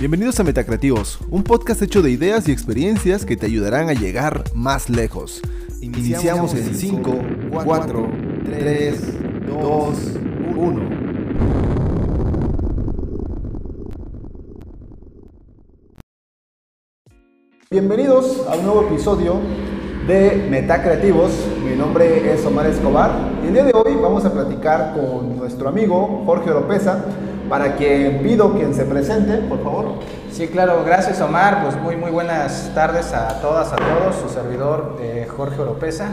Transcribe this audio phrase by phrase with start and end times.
[0.00, 4.42] Bienvenidos a Metacreativos, un podcast hecho de ideas y experiencias que te ayudarán a llegar
[4.52, 5.40] más lejos.
[5.80, 7.14] Iniciamos en 5,
[7.52, 8.10] 4,
[8.44, 9.98] 3, 2,
[10.56, 11.04] 1.
[17.70, 19.40] Bienvenidos a un nuevo episodio
[20.08, 21.30] de Metacreativos.
[21.64, 25.68] Mi nombre es Omar Escobar y el día de hoy vamos a platicar con nuestro
[25.68, 27.04] amigo Jorge Oropesa
[27.48, 29.86] para que pido quien se presente, por favor.
[30.30, 34.98] Sí, claro, gracias Omar, pues muy muy buenas tardes a todas, a todos, su servidor
[35.00, 36.08] eh, Jorge Oropesa.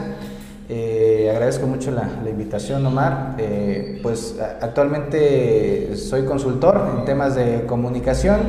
[0.70, 3.35] Eh, agradezco mucho la, invitación, Omar.
[3.39, 8.39] Eh, pues actualmente soy consultor en temas de comunicación,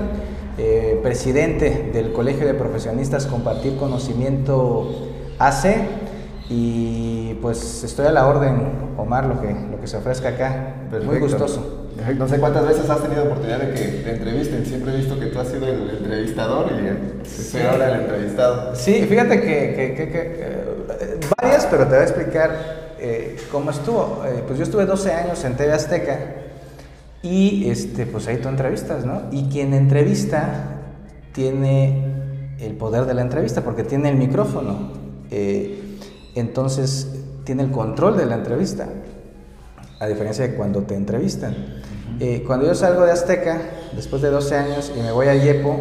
[1.02, 5.88] presidente del Colegio de Profesionistas Compartir Conocimiento AC
[6.48, 10.74] y pues estoy a la orden, Omar, lo que, lo que se ofrezca acá.
[10.90, 11.81] Pues muy gustoso.
[12.18, 14.64] No sé cuántas veces has tenido oportunidad de que te entrevisten.
[14.64, 17.58] Siempre he visto que tú has sido el entrevistador y sí.
[17.60, 18.74] ahora el entrevistado.
[18.74, 22.50] Sí, fíjate que, que, que, eh, varias, pero te voy a explicar
[22.98, 24.22] eh, cómo estuvo.
[24.26, 26.18] Eh, pues yo estuve 12 años en TV Azteca
[27.22, 29.22] y este, pues ahí tú entrevistas, ¿no?
[29.30, 30.80] Y quien entrevista
[31.32, 32.06] tiene
[32.58, 35.00] el poder de la entrevista porque tiene el micrófono.
[36.34, 37.08] entonces
[37.44, 38.88] tiene el control de la entrevista
[40.02, 41.81] a diferencia de cuando te entrevistan.
[42.24, 43.60] Eh, cuando yo salgo de Azteca,
[43.96, 45.76] después de 12 años, y me voy a Yepo,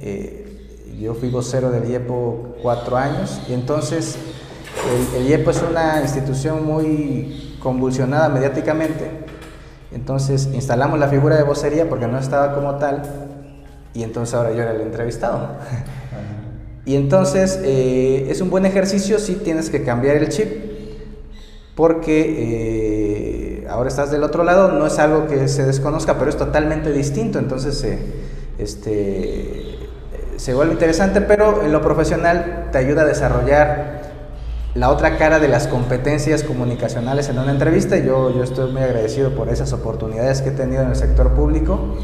[0.00, 4.16] eh, yo fui vocero del Yepo cuatro años, y entonces
[5.14, 9.04] el, Yepo es una institución muy convulsionada mediáticamente,
[9.92, 13.02] entonces instalamos la figura de vocería porque no estaba como tal,
[13.92, 15.46] y entonces ahora yo era el entrevistado.
[16.86, 20.48] Y entonces eh, es un buen ejercicio si tienes que cambiar el chip,
[21.74, 26.92] porque ahora estás del otro lado, no es algo que se desconozca, pero es totalmente
[26.92, 27.84] distinto, entonces
[28.58, 29.78] este,
[30.36, 34.02] se vuelve interesante, pero en lo profesional te ayuda a desarrollar
[34.74, 37.98] la otra cara de las competencias comunicacionales en una entrevista.
[37.98, 41.96] Yo, yo estoy muy agradecido por esas oportunidades que he tenido en el sector público,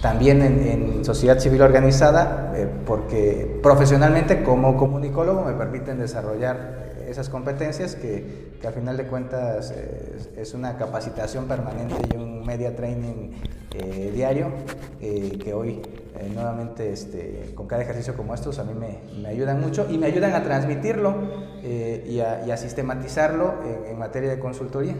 [0.00, 7.94] también en, sociedad civil organizada, eh, porque profesionalmente como comunicólogo me permiten desarrollar esas competencias
[7.94, 9.74] que, que, al final de cuentas
[10.36, 13.32] es, una capacitación permanente y un media training
[13.74, 14.52] eh, diario
[15.00, 15.82] eh, que hoy
[16.18, 19.98] eh, nuevamente este, con cada ejercicio como estos a mí me, me ayudan mucho y
[19.98, 23.54] me ayudan a transmitirlo y a, sistematizarlo
[23.88, 24.94] en, materia de consultoría.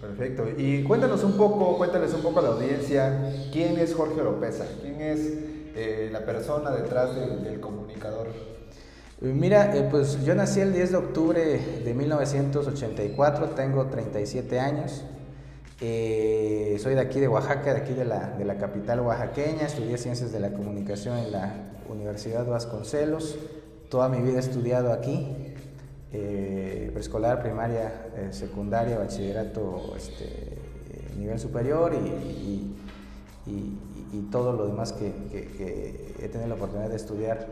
[0.00, 0.44] Perfecto.
[0.56, 4.64] Y cuéntanos un poco, cuéntales un poco a la audiencia, ¿quién es Jorge Oropesa?
[4.80, 8.59] ¿Quién es la persona detrás del comunicador?
[9.22, 11.42] Mira, eh, pues yo nací el 10 de octubre
[11.84, 15.04] de 1984, tengo 37 años.
[15.82, 19.66] Eh, soy de aquí de Oaxaca, de aquí de la, de la, capital oaxaqueña.
[19.66, 21.52] Estudié Ciencias de la Comunicación en la
[21.90, 23.38] Universidad Vasconcelos.
[23.90, 25.36] Toda mi vida he estudiado aquí.
[26.14, 30.56] Eh, preescolar, primaria, secundaria, bachillerato, este,
[31.18, 32.74] nivel superior y,
[33.46, 33.76] y,
[34.32, 35.12] todo lo demás que,
[36.18, 37.46] he tenido la oportunidad de estudiar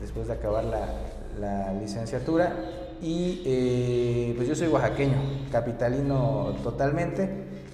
[0.00, 2.52] después de acabar la, licenciatura.
[3.00, 5.16] Y eh, pues yo soy oaxaqueño,
[5.52, 7.30] capitalino totalmente.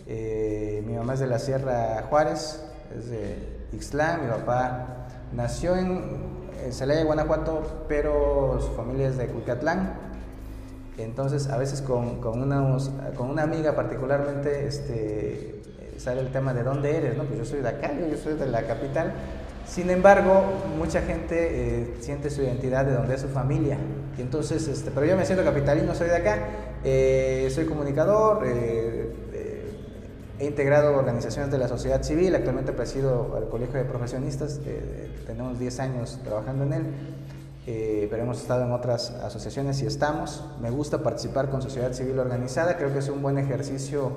[0.06, 2.62] Eh, mi mamá es de la Sierra Juárez,
[2.96, 4.24] es de Ixtlán.
[4.24, 6.34] Mi papá nació en,
[6.70, 9.94] Celaya, Guanajuato, pero su familia es de Cuicatlán.
[10.96, 12.78] Entonces, a veces con, con, una,
[13.16, 15.62] con una amiga particularmente este,
[15.98, 17.24] sale el tema de dónde eres, ¿no?
[17.24, 19.12] Pues yo soy de acá, yo soy de la capital.
[19.66, 20.44] Sin embargo,
[20.78, 23.78] mucha gente eh, siente su identidad de donde es su familia.
[24.16, 26.38] Y entonces, este, pero yo me siento capitalino, soy de acá,
[26.84, 29.10] eh, soy comunicador, eh,
[30.38, 34.60] he integrado organizaciones de la sociedad civil, actualmente presido al Colegio de Profesionistas,
[35.26, 40.44] tenemos 10 años trabajando en él, pero hemos estado en otras asociaciones y estamos.
[40.60, 44.10] Me gusta participar con sociedad civil organizada, creo que es un buen ejercicio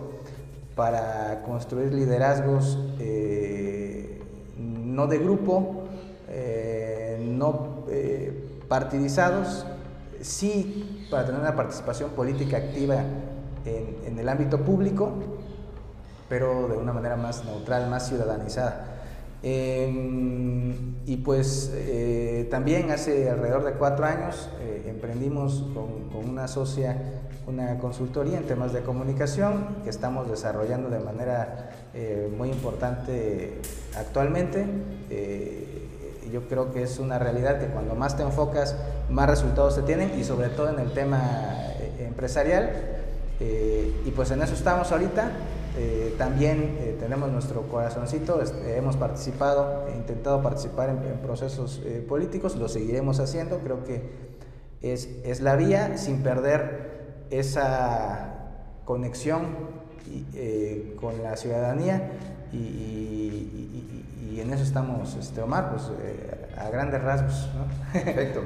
[0.76, 2.80] para construir liderazgos
[4.98, 5.84] no de grupo,
[6.28, 9.64] eh, no eh, partidizados,
[10.22, 13.04] sí para tener una participación política activa
[13.64, 15.12] en, el ámbito público,
[16.28, 18.87] pero de una manera más neutral, más ciudadanizada.
[19.50, 24.50] Em, y pues eh, también hace alrededor de cuatro años
[24.86, 27.18] emprendimos con, con, una socia
[27.48, 33.62] una consultoría en temas de comunicación que estamos desarrollando de manera eh, muy importante
[33.98, 34.66] actualmente.
[35.10, 35.86] Eh,
[36.32, 38.76] yo creo que es una realidad que cuando más te enfocas,
[39.10, 41.22] más resultados se tienen y sobre todo en el tema
[41.80, 42.70] eh, empresarial.
[43.40, 45.32] y pues en eso estamos ahorita.
[45.80, 52.56] Eh, también eh, tenemos nuestro corazoncito, hemos participado, he intentado participar en, procesos eh, políticos,
[52.56, 54.10] lo seguiremos haciendo, creo que
[54.82, 58.54] es, es la vía sin perder esa
[58.86, 59.78] conexión
[61.00, 62.12] con la ciudadanía
[62.54, 65.92] y, en eso estamos, este, Omar, pues
[66.58, 67.50] a grandes rasgos.
[67.92, 68.42] Perfecto,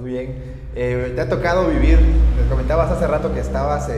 [0.00, 0.34] muy bien.
[0.74, 3.88] te ha tocado vivir, me comentabas hace rato que estabas,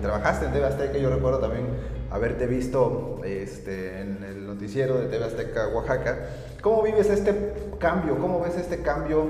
[0.00, 1.66] trabajaste en TV Azteca, yo recuerdo también
[2.12, 6.18] haberte visto este, en el noticiero de TV Azteca Oaxaca.
[6.60, 7.34] ¿Cómo vives este
[7.78, 8.18] cambio?
[8.18, 9.24] ¿Cómo ves este cambio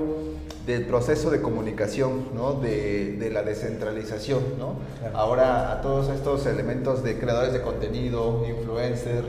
[0.65, 2.53] del proceso de comunicación, ¿no?
[2.53, 4.43] de, de la descentralización?
[4.59, 4.75] ¿no?
[5.13, 9.27] Ahora a todos estos elementos de creadores de contenido, influencers,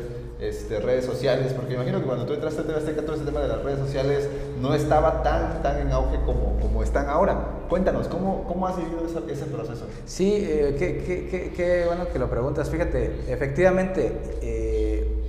[0.48, 3.48] este, redes sociales, porque imagino que cuando tú entraste a TV todo ese tema de
[3.48, 4.28] las redes sociales
[4.60, 7.64] no estaba tan, tan en auge como, como están ahora.
[7.68, 9.86] Cuéntanos, ¿cómo, cómo has vivido ese, proceso?
[10.04, 12.70] Sí, eh, qué, qué, bueno que lo preguntas.
[12.70, 14.12] Fíjate, efectivamente,
[14.42, 15.24] eh,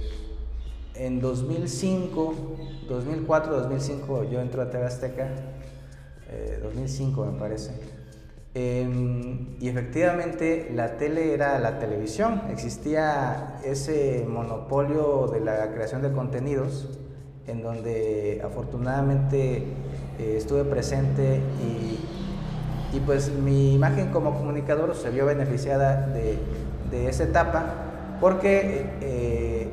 [0.96, 2.36] en 2005,
[2.90, 5.30] 2004, 2005 yo entro a TV Azteca,
[6.64, 7.95] 2005 eh, me parece.
[8.58, 16.14] Em, y efectivamente la tele era la televisión, existía ese monopolio de la creación de
[16.14, 16.88] contenidos
[17.48, 25.26] en donde afortunadamente eh, estuve presente y, y, pues mi imagen como comunicador se vio
[25.26, 26.38] beneficiada de,
[26.92, 27.66] de esa etapa
[28.22, 29.65] porque eh,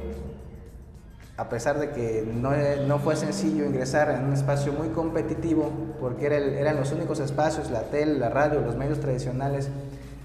[1.43, 2.53] a pesar de que no,
[2.87, 7.69] no, fue sencillo ingresar en un espacio muy competitivo, porque era eran los únicos espacios,
[7.73, 9.69] la tele, la radio, los medios tradicionales,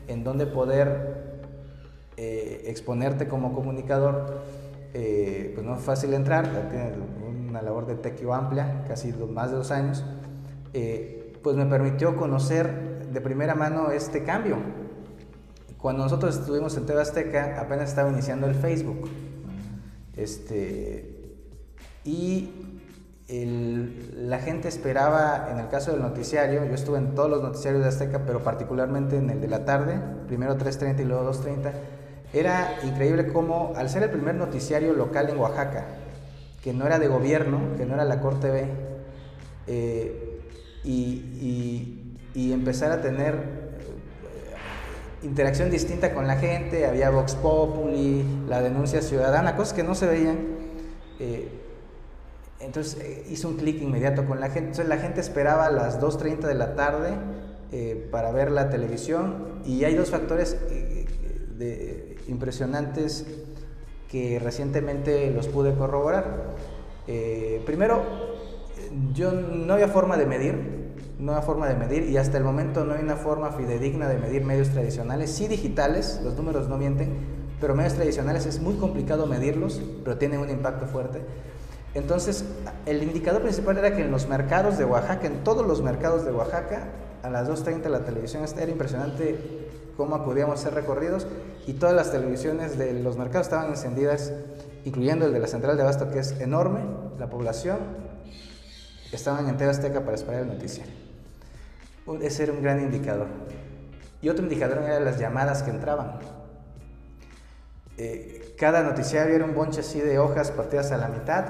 [0.07, 1.41] en donde poder
[2.17, 4.43] eh, exponerte como comunicador,
[4.93, 6.91] eh, pues no es fácil entrar, tiene
[7.49, 10.05] una labor de tequio amplia, casi más de dos años,
[10.73, 14.57] eh, pues me permitió conocer de primera mano este cambio.
[15.79, 19.09] Cuando nosotros estuvimos en TV Azteca, apenas estaba iniciando el Facebook.
[20.17, 21.17] Este,
[22.03, 22.49] y
[23.29, 27.89] la gente esperaba, en el caso del noticiario, yo estuve en todos los noticiarios de
[27.89, 31.71] Azteca, pero particularmente en el de la tarde, primero 3.30 y luego 2.30,
[32.33, 35.85] era increíble cómo, al ser el primer noticiario local en Oaxaca,
[36.63, 38.67] que no era de gobierno, que no era la Corte B,
[39.67, 40.41] eh,
[40.83, 41.93] y,
[42.53, 43.66] empezar a tener
[45.23, 50.07] interacción distinta con la gente, había Vox Populi, la denuncia ciudadana, cosas que no se
[50.07, 50.37] veían.
[51.19, 51.49] Eh,
[52.59, 54.69] entonces hizo un clic inmediato con la gente.
[54.69, 57.11] Entonces la gente esperaba a las 2.30 de la tarde
[58.11, 60.57] para ver la televisión y hay dos factores
[61.57, 63.25] de, impresionantes
[64.09, 66.55] que recientemente los pude corroborar.
[67.07, 68.03] Eh, primero,
[69.13, 70.76] yo no había forma de medir,
[71.19, 74.45] había forma de medir y hasta el momento no hay una forma fidedigna de medir
[74.45, 77.09] medios tradicionales, sí digitales, los números no mienten,
[77.59, 81.21] pero medios tradicionales es muy complicado medirlos, pero tienen un impacto fuerte.
[81.95, 82.45] Entonces,
[82.85, 86.31] el indicador principal era que en los mercados de Oaxaca, en todos los mercados de
[86.31, 86.89] Oaxaca,
[87.23, 89.39] a las 2.30 la televisión era impresionante
[89.97, 91.25] cómo acudíamos a hacer recorridos
[91.65, 94.31] y todas las televisiones de los mercados estaban encendidas,
[94.85, 96.81] incluyendo el de la central de Abasto, que es enorme,
[97.17, 97.79] la población,
[99.11, 101.06] estaban en TV Azteca para esperar el noticiario.
[102.21, 103.27] Ese era un gran indicador.
[104.21, 106.19] Y otro indicador era las llamadas que entraban.
[107.97, 111.45] Eh, cada noticiario era un bonche así de hojas partidas a la mitad,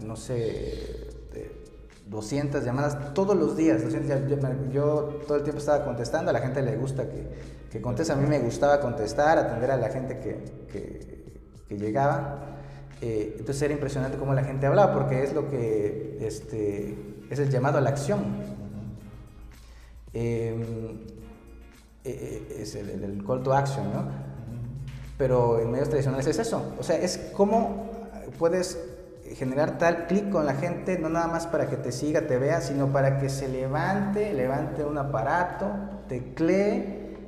[0.00, 1.06] no sé,
[2.06, 3.82] 200 llamadas todos los días.
[4.72, 7.26] yo, todo el tiempo estaba contestando, a la gente le gusta que,
[7.70, 10.38] que conteste, a mí me gustaba contestar, atender a la gente que,
[10.72, 12.56] que, llegaba.
[13.02, 16.96] Eh, entonces era impresionante cómo la gente hablaba, porque es lo que este,
[17.28, 18.55] es el llamado a la acción.
[20.18, 20.62] Em,
[22.02, 24.06] e, e, es el, el, call to action, ¿no?
[25.18, 26.72] Pero en medios tradicionales es eso.
[26.80, 27.90] O sea, es cómo
[28.38, 28.78] puedes
[29.34, 32.62] generar tal clic con la gente, no nada más para que te siga, te vea,
[32.62, 35.66] sino para que se levante, levante un aparato,
[36.08, 37.18] teclee,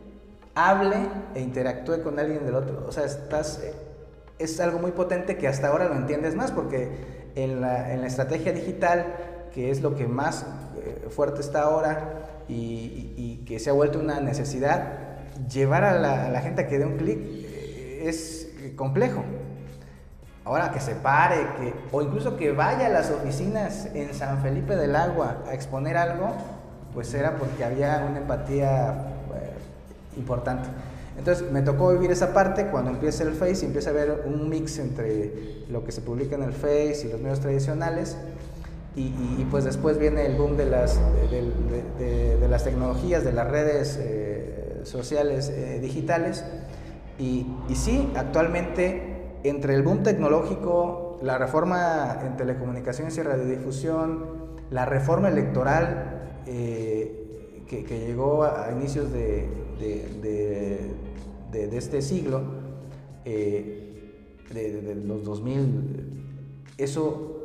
[0.54, 0.96] hable
[1.34, 2.86] e interactúe con alguien del otro.
[2.88, 3.60] O sea, estás,
[4.38, 6.88] es algo muy potente que hasta ahora lo entiendes más, porque
[7.34, 9.14] en la, en la estrategia digital,
[9.52, 10.46] que es lo que más
[10.78, 14.98] eh, fuerte está ahora y, y, que se ha vuelto una necesidad,
[15.50, 19.22] llevar a la, a la gente a que dé un clic eh, es complejo.
[20.44, 24.76] Ahora que se pare, que, o incluso que vaya a las oficinas en San Felipe
[24.76, 26.32] del Agua a exponer algo,
[26.94, 28.92] pues era porque había una empatía
[29.34, 30.68] eh, importante.
[31.18, 34.48] Entonces me tocó vivir esa parte cuando empieza el Face y empieza a haber un
[34.48, 38.16] mix entre lo que se publica en el Face y los medios tradicionales.
[38.98, 40.98] Y, pues después viene el boom de las,
[41.30, 46.44] de, las tecnologías, de las redes eh, sociales eh, digitales.
[47.16, 54.24] Y, y sí, actualmente entre el boom tecnológico, la reforma en telecomunicaciones y radiodifusión,
[54.70, 59.48] la reforma electoral eh, que, llegó a, inicios de,
[61.52, 62.42] de, este siglo,
[63.24, 63.84] de,
[65.04, 66.24] los 2000,
[66.78, 67.37] eso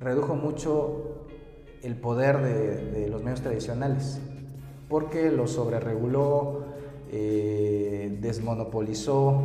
[0.00, 1.26] redujo mucho
[1.82, 4.18] el poder de, los medios tradicionales,
[4.88, 6.64] porque lo sobrereguló,
[7.12, 9.44] eh, desmonopolizó,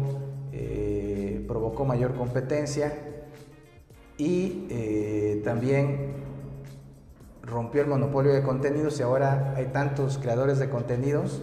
[0.52, 2.94] eh, provocó mayor competencia
[4.18, 6.14] y eh, también
[7.44, 11.42] rompió el monopolio de contenidos y ahora hay tantos creadores de contenidos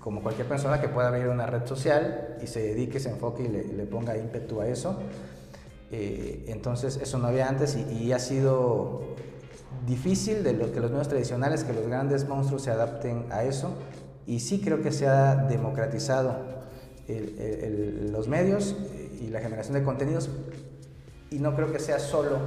[0.00, 3.48] como cualquier persona que pueda abrir una red social y se dedique, se enfoque y
[3.48, 4.98] le ponga ímpetu a eso.
[5.92, 9.02] Eh, entonces eso no había antes y, ha sido
[9.86, 13.72] difícil de lo que los medios tradicionales, que los grandes monstruos se adapten a eso.
[14.26, 16.60] Y sí creo que se ha democratizado
[18.12, 18.76] los medios
[19.20, 20.30] y la generación de contenidos.
[21.30, 22.38] Y no creo que sea solo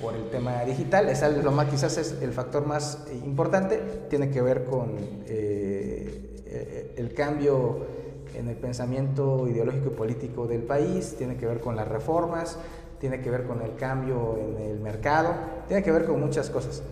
[0.00, 4.42] por el tema digital, es lo más, quizás es el factor más importante, tiene que
[4.42, 7.86] ver con eh, el cambio
[8.34, 12.58] en el pensamiento ideológico y político del país, tiene que ver con las reformas,
[12.98, 15.34] tiene que ver con el cambio en el mercado,
[15.68, 16.82] tiene que ver con muchas cosas.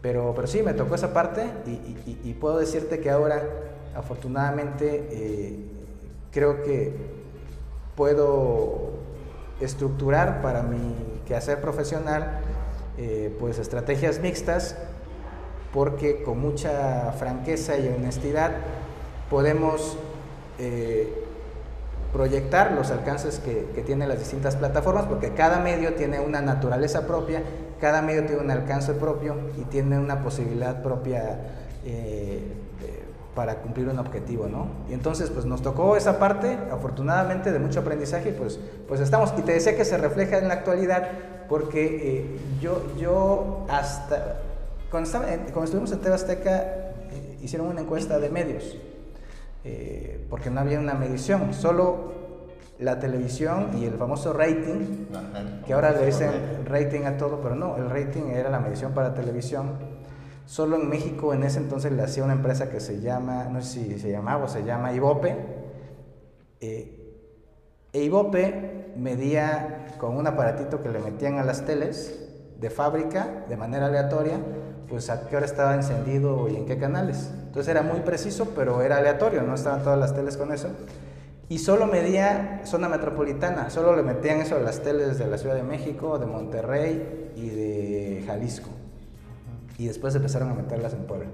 [0.00, 3.42] Pero, pero sí, me tocó esa parte y, puedo decirte que ahora,
[3.94, 5.56] afortunadamente, eh,
[6.32, 6.92] creo que
[7.94, 8.90] puedo
[9.60, 12.40] estructurar para mi quehacer profesional
[12.98, 14.76] eh, pues estrategias mixtas
[15.72, 18.52] porque con mucha franqueza y honestidad
[19.30, 19.96] podemos
[20.64, 21.12] eh,
[22.12, 27.04] proyectar los alcances que, que, tienen las distintas plataformas, porque cada medio tiene una naturaleza
[27.06, 27.42] propia,
[27.80, 31.40] cada medio tiene un alcance propio y tiene una posibilidad propia
[31.84, 32.42] eh,
[33.34, 34.68] para cumplir un objetivo, ¿no?
[34.88, 39.34] Y entonces, pues nos tocó esa parte, afortunadamente, de mucho aprendizaje, pues, pues estamos.
[39.36, 41.08] Y te decía que se refleja en la actualidad,
[41.48, 44.42] porque eh, yo, yo hasta,
[44.92, 45.08] cuando,
[45.64, 46.92] estuvimos en Tebasteca,
[47.42, 48.76] hicieron una encuesta de medios
[49.64, 52.12] eh, porque no había una medición, solo
[52.78, 55.06] la televisión y el famoso rating,
[55.64, 56.30] que ahora le dicen
[56.64, 60.02] rating a todo, pero no, el rating era la medición para televisión.
[60.46, 63.84] Solo en México en ese entonces le hacía una empresa que se llama, no sé
[63.84, 65.36] si se llamaba o se llama Ibope.
[66.60, 66.98] Eh,
[67.92, 72.18] e Ibope medía con un aparatito que le metían a las teles
[72.58, 74.38] de fábrica de manera aleatoria
[74.92, 77.30] pues a qué hora estaba encendido y en qué canales.
[77.46, 80.68] Entonces era muy preciso, pero era aleatorio, no estaban todas las teles con eso.
[81.48, 85.54] Y solo medía zona metropolitana, solo le metían eso a las teles de la Ciudad
[85.54, 88.68] de México, de Monterrey y de Jalisco.
[89.78, 91.28] Y después empezaron a meterlas en Puebla.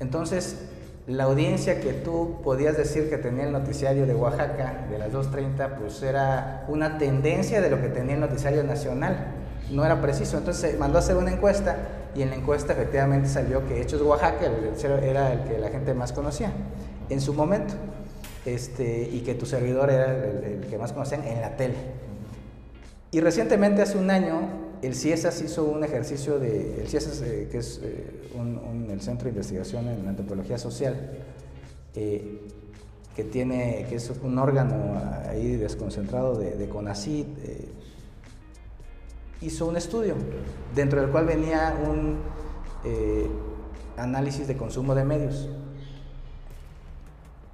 [0.00, 0.66] Entonces,
[1.06, 5.76] la audiencia que tú podías decir que tenía el noticiario de Oaxaca de las 2.30,
[5.78, 9.43] pues era una tendencia de lo que tenía el noticiario nacional.
[9.70, 10.38] No era preciso.
[10.38, 11.76] Entonces mandó a hacer una encuesta
[12.14, 14.46] y en la encuesta efectivamente salió que Hechos Oaxaca
[15.02, 16.52] era el que la gente más conocía
[17.08, 17.74] en su momento
[18.44, 21.74] este, y que tu servidor era el, que más conocían en la tele.
[23.10, 24.40] Y recientemente, hace un año,
[24.82, 28.22] el CIESAS hizo un ejercicio de, el CIESAS, eh, que es eh,
[28.90, 30.94] el Centro de Investigación en Antropología Social,
[31.94, 32.40] eh,
[33.16, 36.68] que, tiene, que es un órgano ahí desconcentrado de, de
[39.44, 40.14] hizo un estudio
[40.74, 42.18] dentro del cual venía un
[42.84, 43.28] eh,
[43.96, 45.48] análisis de consumo de medios.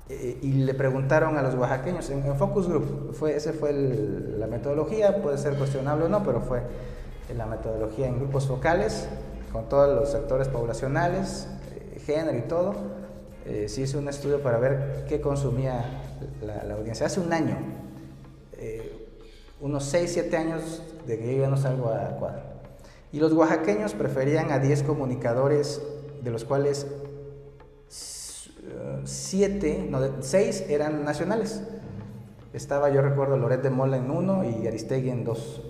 [0.08, 5.22] Eh, y le preguntaron a los oaxaqueños en, Focus Group, fue, esa fue la metodología,
[5.22, 6.62] puede ser cuestionable o no, pero fue
[7.36, 9.08] la metodología en grupos focales,
[9.52, 12.74] con todos los sectores poblacionales, eh, género y todo.
[13.44, 15.84] se hizo un estudio para ver qué consumía
[16.42, 17.06] la audiencia.
[17.06, 17.56] Hace un año,
[19.60, 22.42] unos 6, 7 años de que yo ya no salgo a cuadro.
[23.12, 25.82] Y los oaxaqueños preferían a 10 comunicadores,
[26.22, 26.86] de los cuales
[29.04, 31.62] 7, no, 6 eran nacionales.
[32.52, 35.62] Estaba, yo recuerdo, Loret de Mola en uno y Aristegui en dos.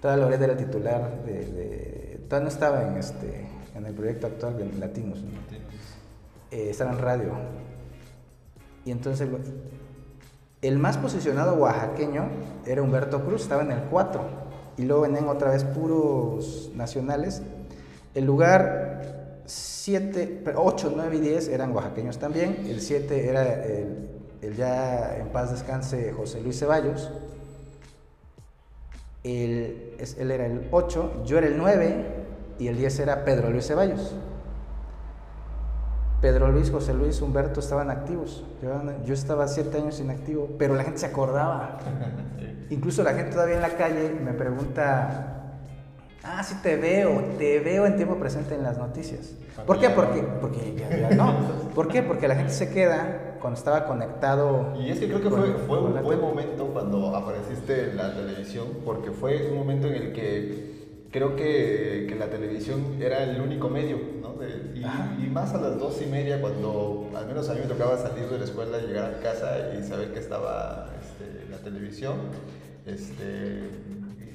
[0.00, 4.72] Toda Loret era titular de, todavía no estaba en, este, en el proyecto actual de
[4.78, 5.24] Latinos.
[6.50, 7.32] Eh, estaba en radio.
[8.84, 9.28] Y entonces
[10.66, 12.28] el más posicionado oaxaqueño
[12.64, 14.46] era Humberto Cruz, estaba en el 4.
[14.78, 17.42] Y luego venían otra vez puros nacionales.
[18.14, 22.64] El lugar 7, 8, 9 y 10 eran oaxaqueños también.
[22.66, 27.10] El 7 era el, ya en paz descanse José Luis Ceballos.
[29.22, 32.04] él era el 8, yo era el 9
[32.58, 34.14] y el 10 era Pedro Luis Ceballos.
[36.20, 38.44] Pedro Luis, José Luis, Humberto estaban activos.
[39.04, 41.78] Yo, estaba siete años inactivo, pero la gente se acordaba.
[42.70, 45.52] Incluso la gente todavía en la calle me pregunta,
[46.24, 49.34] ah, sí te veo, te veo en tiempo presente en las noticias.
[49.66, 49.90] ¿Por qué?
[49.90, 51.34] Porque, porque ya, no.
[51.74, 52.02] ¿Por qué?
[52.02, 54.74] Porque la gente se queda cuando estaba conectado.
[54.80, 58.66] Y es que creo que fue, fue un buen momento cuando apareciste en la televisión,
[58.84, 60.75] porque fue un momento en el que
[61.16, 64.34] creo que, que, la televisión era el único medio, ¿no?
[64.74, 68.28] y, más a las dos y media, cuando al menos a mí me tocaba salir
[68.28, 72.16] de la escuela, llegar a casa y saber que estaba este, la televisión,
[72.84, 73.62] este,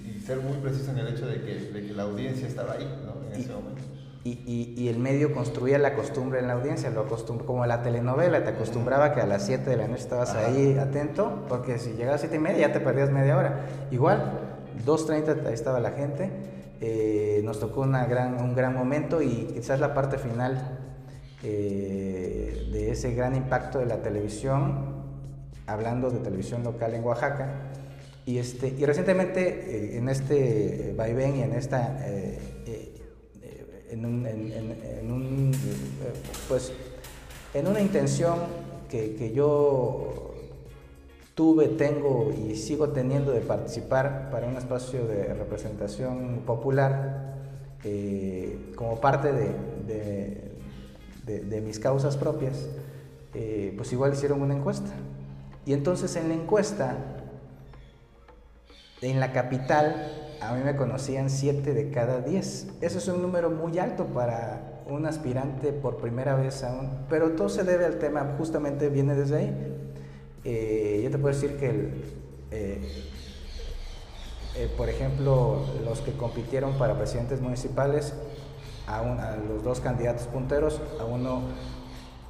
[0.07, 2.91] y, ser muy preciso en el hecho de que, de que la audiencia estaba ahí,
[3.05, 3.27] ¿no?
[3.27, 3.83] En ese momento.
[4.23, 7.05] Y, y, el medio construía la costumbre en la audiencia, lo
[7.45, 11.45] como la telenovela, te acostumbraba que a las 7 de la noche estabas ahí atento,
[11.47, 13.65] porque si llegabas a 7 y media ya te perdías media hora.
[13.91, 14.31] Igual,
[14.85, 16.29] 2.30 ahí estaba la gente,
[16.83, 20.79] eh, nos tocó una gran, un gran momento y quizás la parte final
[21.43, 25.03] eh, de ese gran impacto de la televisión,
[25.67, 27.53] hablando de televisión local en Oaxaca.
[28.25, 32.03] Y, este, y recientemente eh, en este vaivén y en esta...
[33.89, 35.51] en, un,
[36.47, 36.71] pues,
[37.53, 38.39] en una intención
[38.89, 40.30] que, que yo
[41.35, 47.35] tuve, tengo y sigo teniendo de participar para un espacio de representación popular
[47.83, 50.51] eh, como parte de,
[51.25, 52.67] de, mis causas propias,
[53.33, 54.91] eh, pues igual hicieron una encuesta.
[55.65, 56.97] Y entonces en la encuesta,
[59.01, 60.11] en la capital,
[60.41, 62.67] a mí me conocían 7 de cada 10.
[62.81, 67.47] Eso es un número muy alto para un aspirante por primera vez aún, pero todo
[67.47, 69.71] se debe al tema, justamente viene desde ahí
[70.43, 71.69] eh, yo te puedo decir que,
[72.51, 72.81] eh,
[74.55, 78.13] eh, por ejemplo, los que compitieron para presidentes municipales,
[78.88, 81.43] a, los dos candidatos punteros, a uno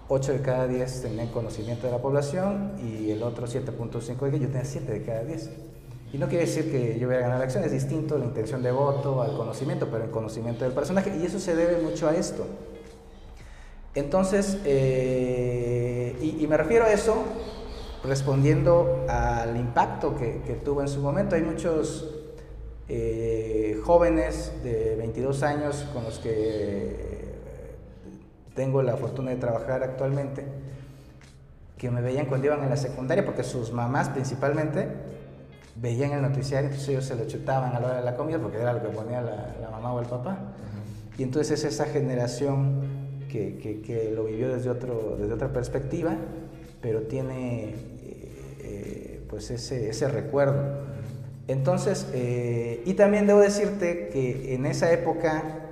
[0.09, 4.39] 8 de cada 10 tenían conocimiento de la población y el otro 7.5 de que
[4.39, 5.49] yo tenía 7 de cada 10.
[6.13, 8.71] Y no quiere decir que yo hubiera ganado la elección, es distinto la intención de
[8.73, 12.45] voto al conocimiento, pero el conocimiento del personaje, y eso se debe mucho a esto.
[13.95, 17.23] Entonces, y, me refiero a eso
[18.03, 21.35] respondiendo al impacto que, tuvo en su momento.
[21.35, 22.09] Hay muchos
[22.87, 27.11] eh, jóvenes de 22 años con los que
[28.55, 30.45] tengo la fortuna de trabajar actualmente,
[31.77, 34.87] que me veían cuando iban en la secundaria, porque sus mamás principalmente
[35.75, 38.57] veían el noticiario, entonces ellos se lo chutaban a la hora de la comida, porque
[38.57, 40.37] era lo que ponía la, mamá o el papá.
[41.17, 42.81] Y entonces es esa generación
[43.29, 46.15] que, que, lo vivió desde, otro, desde otra perspectiva,
[46.81, 47.90] pero tiene
[49.31, 50.83] pues ese, ese recuerdo.
[51.47, 55.69] Entonces, eh, y también debo decirte que en esa época,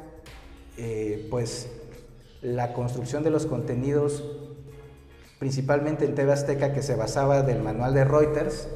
[0.78, 1.69] eh, pues
[2.41, 4.24] la construcción de los contenidos,
[5.38, 8.67] principalmente en TV Azteca, que se basaba del manual de Reuters,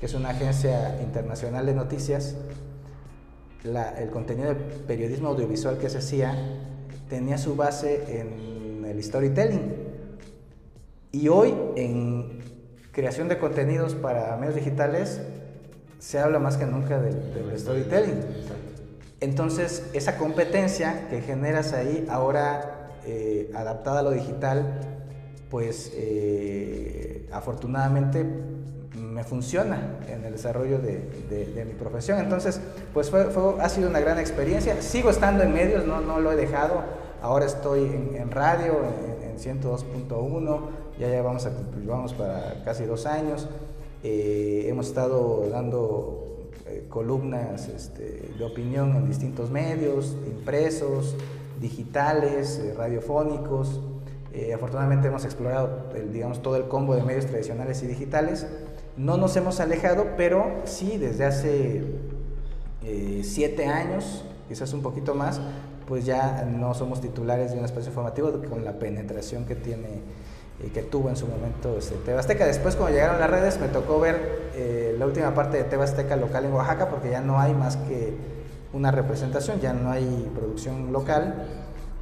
[0.00, 2.36] que es una agencia internacional de noticias,
[3.64, 6.36] el contenido de periodismo audiovisual que se hacía
[7.08, 9.74] tenía su base en el storytelling.
[11.10, 12.40] Y hoy en
[12.96, 15.20] creación de contenidos para medios digitales,
[15.98, 18.22] se habla más que nunca del, storytelling.
[19.20, 24.80] Entonces, esa competencia que generas ahí, ahora eh, adaptada a lo digital,
[25.50, 28.24] pues eh, afortunadamente
[28.94, 32.18] me funciona en el desarrollo de, mi profesión.
[32.18, 32.62] Entonces,
[32.94, 33.28] pues fue,
[33.60, 34.80] ha sido una gran experiencia.
[34.80, 36.82] Sigo estando en medios, no, no lo he dejado.
[37.20, 37.80] Ahora estoy
[38.14, 38.80] en, radio,
[39.22, 41.52] en, en 102.1 ya llevamos, a,
[41.86, 43.48] vamos para casi dos años.
[44.02, 51.16] Eh, hemos estado dando eh, columnas este, de opinión en distintos medios, impresos,
[51.60, 53.80] digitales, eh, radiofónicos.
[54.54, 58.46] afortunadamente hemos explorado digamos, todo el combo de medios tradicionales y digitales.
[58.96, 61.84] No nos hemos alejado, pero sí desde hace
[63.22, 65.40] siete años, quizás un poquito más,
[65.86, 70.02] pues ya no somos titulares de un espacio informativo con la penetración que tiene
[70.66, 72.44] y que tuvo en su momento este, Tebasteca.
[72.44, 76.44] Después cuando llegaron las redes me tocó ver eh, la última parte de Tebasteca local
[76.44, 78.14] en Oaxaca porque ya no hay más que
[78.72, 81.46] una representación, ya no hay producción local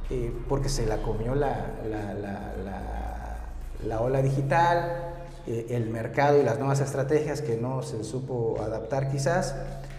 [0.09, 2.53] eh, porque se la comió la, la, la,
[3.85, 5.13] la ola digital,
[5.45, 9.55] eh, el mercado y las nuevas estrategias que no se supo adaptar quizás.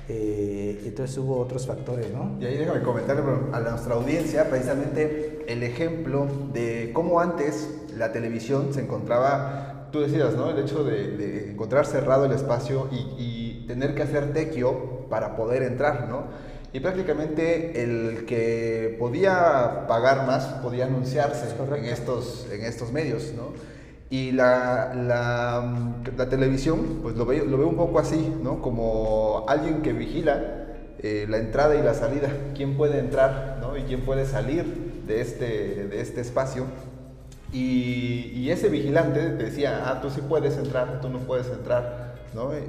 [0.09, 2.37] entonces hubo otros factores, ¿no?
[2.41, 8.73] Y ahí déjame comentarle a nuestra audiencia precisamente el ejemplo de cómo antes la televisión
[8.73, 10.51] se encontraba, tú decías, ¿no?
[10.51, 16.07] El hecho de, encontrar cerrado el espacio y, tener que hacer tequio para poder entrar,
[16.09, 16.27] ¿no?
[16.73, 23.55] y prácticamente el que podía pagar más podía anunciarse en estos, en estos medios, ¿no?
[24.09, 28.63] Y la, la, televisión, pues lo veo, lo veo un poco así, ¿no?
[28.63, 30.67] Como alguien que vigila
[31.01, 33.77] eh, la entrada y la salida, quién puede entrar, ¿no?
[33.77, 36.67] Y quién puede salir de este, de este espacio.
[37.53, 42.07] Y, y ese vigilante decía, ah, tú sí puedes entrar, tú no puedes entrar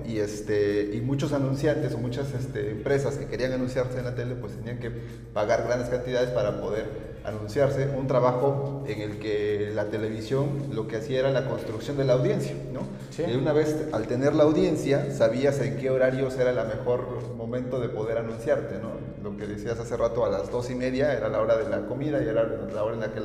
[0.08, 4.36] y, este, y muchos anunciantes o muchas este, empresas que querían anunciarse en la tele,
[4.36, 4.92] pues tenían que
[5.34, 10.98] pagar grandes cantidades para poder anunciarse, un trabajo en el que la televisión lo que
[10.98, 12.88] hacía era la construcción de la audiencia, ¿no?
[13.26, 17.82] Y una vez al tener la audiencia, sabías en qué horarios era el mejor momento
[17.82, 18.92] de poder anunciarte, ¿no?
[19.22, 21.88] Lo que decías hace rato, a las dos y media era la hora de la
[21.88, 23.20] comida y era la hora en la que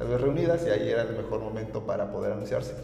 [0.00, 2.74] las reunidas y ahí era el mejor momento para poder anunciarse.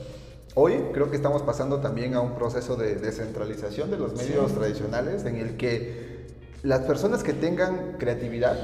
[0.55, 5.25] Hoy creo que estamos pasando también a un proceso de descentralización de los medios tradicionales
[5.25, 6.27] en el que
[6.63, 8.59] las personas que tengan creatividad,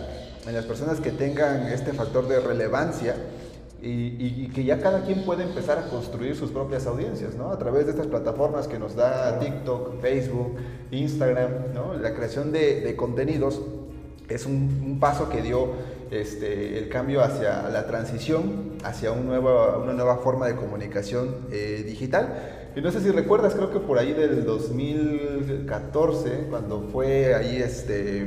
[0.47, 3.15] en las personas que tengan este factor de relevancia,
[3.83, 7.51] y, que ya cada quien puede empezar a construir sus propias audiencias, ¿no?
[7.51, 10.57] A través de estas plataformas que nos da TikTok, Facebook,
[10.91, 11.95] Instagram, ¿no?
[11.95, 13.61] La creación de, contenidos
[14.29, 15.69] es un, paso que dio
[16.11, 21.85] este, el cambio hacia la transición, hacia un nuevo, una nueva forma de comunicación eh,
[21.87, 22.73] digital.
[22.77, 28.21] Y no sé si recuerdas, creo que por ahí del 2014, cuando fue ahí este,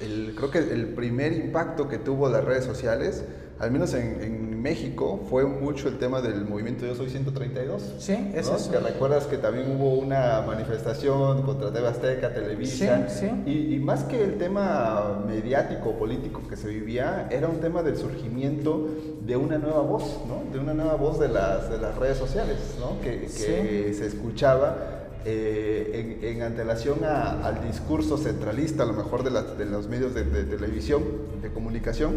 [0.00, 3.24] el, creo que el primer impacto que tuvo las redes sociales,
[3.58, 7.96] al menos en, México, fue mucho el tema del movimiento Yo Soy 132.
[7.98, 8.70] Sí, es eso.
[8.70, 13.08] Que recuerdas que también hubo una manifestación contra TV Azteca, Televisa.
[13.08, 13.50] Sí, sí.
[13.50, 17.96] Y, y, más que el tema mediático, político que se vivía, era un tema del
[17.96, 18.88] surgimiento
[19.20, 20.44] de una nueva voz, ¿no?
[20.52, 23.00] De una nueva voz de las, de las redes sociales, ¿no?
[23.00, 29.30] Que, que se escuchaba eh, en, en, antelación al discurso centralista, a lo mejor de,
[29.56, 31.04] de los medios de, de, televisión,
[31.40, 32.16] de comunicación,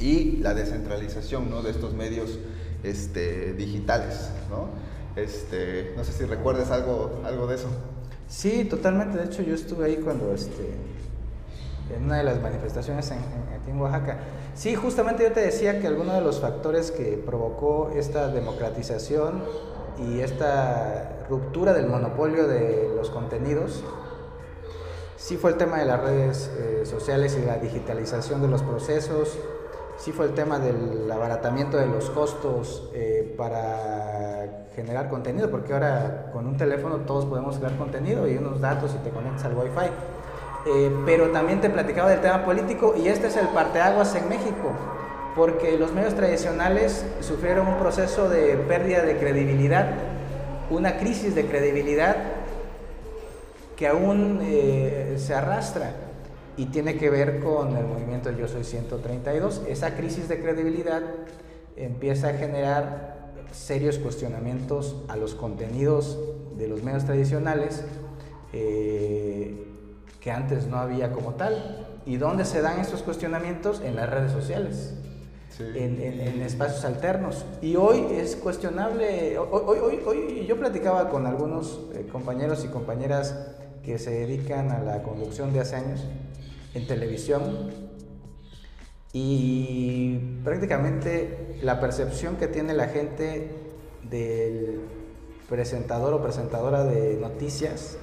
[0.00, 2.38] y la descentralización de estos medios
[2.82, 4.30] este, digitales.
[4.50, 4.68] ¿no?
[5.20, 7.68] Este, no sé si recuerdas algo, algo de eso.
[8.28, 9.18] Sí, totalmente.
[9.18, 10.74] De hecho, yo estuve ahí cuando, este,
[11.94, 14.18] en una de las manifestaciones en, aquí en Oaxaca.
[14.54, 19.42] Sí, justamente yo te decía que alguno de los factores que provocó esta democratización
[19.98, 23.82] y esta ruptura del monopolio de los contenidos,
[25.16, 29.36] sí fue el tema de las redes eh, sociales y la digitalización de los procesos,
[29.98, 36.30] sí fue el tema del abaratamiento de los costos eh, para generar contenido, porque ahora
[36.32, 39.90] con un teléfono todos podemos crear contenido y unos datos y te conectas al Wi-Fi.
[40.66, 44.72] Eh, pero también te platicaba del tema político y este es el parteaguas en México,
[45.34, 49.88] porque los medios tradicionales sufrieron un proceso de pérdida de credibilidad,
[50.70, 52.16] una crisis de credibilidad
[53.76, 55.92] que aún eh, se arrastra
[56.58, 59.62] y tiene que ver con el movimiento Yo Soy 132.
[59.68, 61.02] Esa crisis de credibilidad
[61.76, 66.18] empieza a generar serios cuestionamientos a los contenidos
[66.58, 67.84] de los medios tradicionales
[68.52, 69.66] eh,
[70.20, 71.86] que antes no había como tal.
[72.04, 73.80] ¿Y dónde se dan estos cuestionamientos?
[73.80, 74.94] En las redes sociales.
[75.60, 77.44] En, espacios alternos.
[77.62, 83.36] Y hoy es cuestionable, hoy, hoy, hoy yo platicaba con algunos eh, compañeros y compañeras
[83.84, 86.04] que se dedican a la conducción de hace años
[86.74, 87.70] en televisión
[89.12, 93.50] y prácticamente la percepción que tiene la gente
[94.08, 94.80] del
[95.48, 97.96] presentador o presentadora de noticias,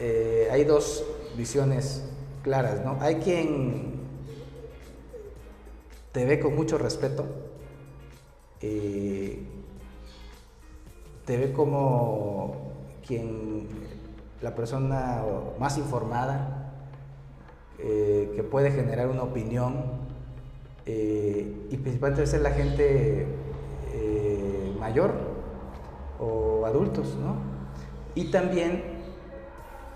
[0.00, 1.04] eh, hay dos
[1.36, 2.02] visiones
[2.42, 2.96] claras, ¿no?
[3.00, 4.00] Hay quien
[6.12, 7.26] te ve con mucho respeto,
[8.62, 9.42] eh,
[11.26, 12.72] te ve como
[13.06, 13.68] quien
[14.40, 15.22] la persona
[15.58, 16.57] más informada,
[17.78, 19.84] eh, que puede generar una opinión
[20.84, 23.26] eh, y principalmente es la gente
[23.92, 25.12] eh, mayor
[26.18, 27.36] o adultos, ¿no?
[28.16, 28.82] Y también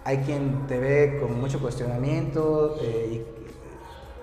[0.04, 3.22] hay quien te ve con mucho cuestionamiento y,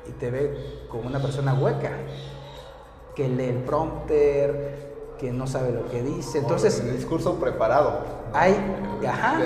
[0.08, 1.92] y, te ve como una persona hueca,
[3.16, 6.40] que lee el prompter, que no sabe lo que dice.
[6.40, 8.19] Entonces, el discurso preparado.
[8.34, 8.56] Hay,
[9.08, 9.42] ajá.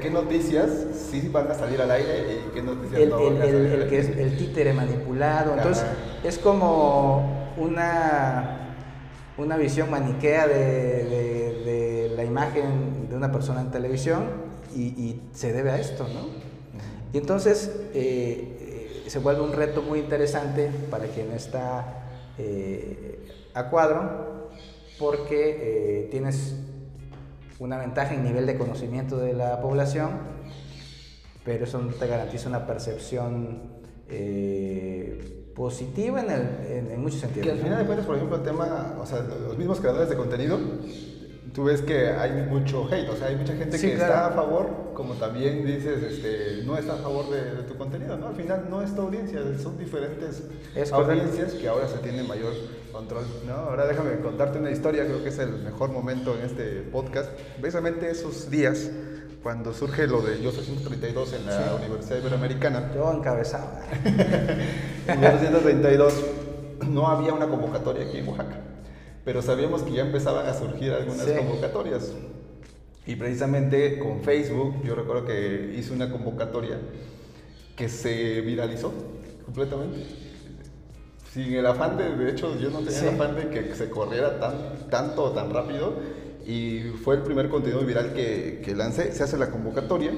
[0.00, 0.70] ¿Qué noticias
[1.10, 4.08] sí van a salir al aire y qué noticias el, no el, el, que es
[4.08, 5.54] el títere manipulado.
[5.54, 5.84] Entonces,
[6.22, 8.74] es como una,
[9.38, 11.04] una visión maniquea de,
[11.64, 14.24] de, la imagen de una persona en televisión
[14.74, 16.46] y, se debe a esto, ¿no?
[17.12, 22.06] Y entonces eh, eh, se vuelve un reto muy interesante para quien está
[22.38, 24.50] eh, a cuadro
[24.98, 26.56] porque eh, tienes
[27.58, 30.10] una ventaja en nivel de conocimiento de la población,
[31.44, 33.76] pero eso no te garantiza una percepción
[34.08, 37.46] eh, positiva en, el, en, muchos sentidos.
[37.46, 40.16] Que al final de cuentas, por ejemplo, el tema, o sea, los mismos creadores de
[40.16, 40.58] contenido,
[41.54, 44.92] tú ves que hay mucho hate, o sea, hay mucha gente que está a favor,
[44.92, 48.28] como también dices, este, no está a favor de, tu contenido, ¿no?
[48.28, 50.44] Al final no es tu audiencia, son diferentes
[50.92, 52.52] audiencias que ahora se tienen mayor
[52.96, 53.52] control, ¿no?
[53.52, 57.30] Ahora déjame contarte una historia, creo que es el mejor momento en este podcast.
[57.60, 58.90] Precisamente esos días
[59.42, 62.92] cuando surge lo de Yo 132 en la Universidad Iberoamericana.
[62.94, 63.82] Yo encabezaba.
[64.02, 66.14] en 1932
[66.88, 68.60] no había una convocatoria aquí en Oaxaca,
[69.26, 72.12] pero sabíamos que ya empezaban a surgir algunas convocatorias.
[73.06, 76.78] Y precisamente con Facebook, yo recuerdo que hice una convocatoria
[77.76, 78.92] que se viralizó
[79.44, 80.25] completamente.
[81.32, 84.40] Sin el afán de, de hecho, yo no tenía el afán de que se corriera
[84.40, 85.94] tan, tanto o tan rápido.
[86.46, 89.12] Y fue el primer contenido viral que, que, lancé.
[89.12, 90.12] Se hace la convocatoria,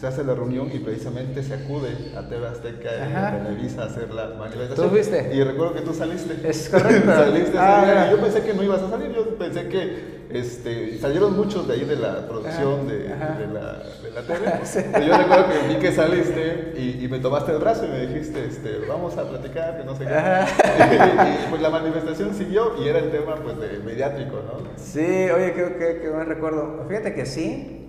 [0.00, 4.10] se hace la reunión y precisamente se acude a TV Azteca y Televisa a hacer
[4.14, 4.88] la manifestación.
[4.88, 5.30] ¿Tú fuiste?
[5.34, 6.40] Y recuerdo que tú saliste.
[6.48, 7.10] Es correcto.
[7.14, 7.58] saliste.
[7.58, 11.74] Ah, yo pensé que no ibas a salir, yo pensé que este, salieron muchos de
[11.74, 13.08] ahí de la producción de, de,
[13.52, 15.06] la, de la tele.
[15.06, 18.46] Yo recuerdo que vi que saliste y, y, me tomaste el brazo y me dijiste,
[18.46, 20.14] este, vamos a platicar, que no sé qué.
[20.14, 24.66] y, pues la manifestación siguió y era el tema pues de mediático, ¿no?
[24.76, 26.86] Sí, oye, qué, qué, qué buen recuerdo.
[26.88, 27.79] Fíjate que sí,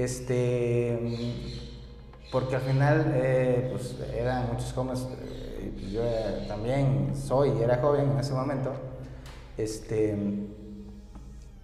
[0.00, 0.98] este,
[2.32, 6.02] porque al final eh, pues eran muchos jóvenes, eh, yo
[6.48, 8.72] también soy, era joven en ese momento,
[9.56, 10.16] este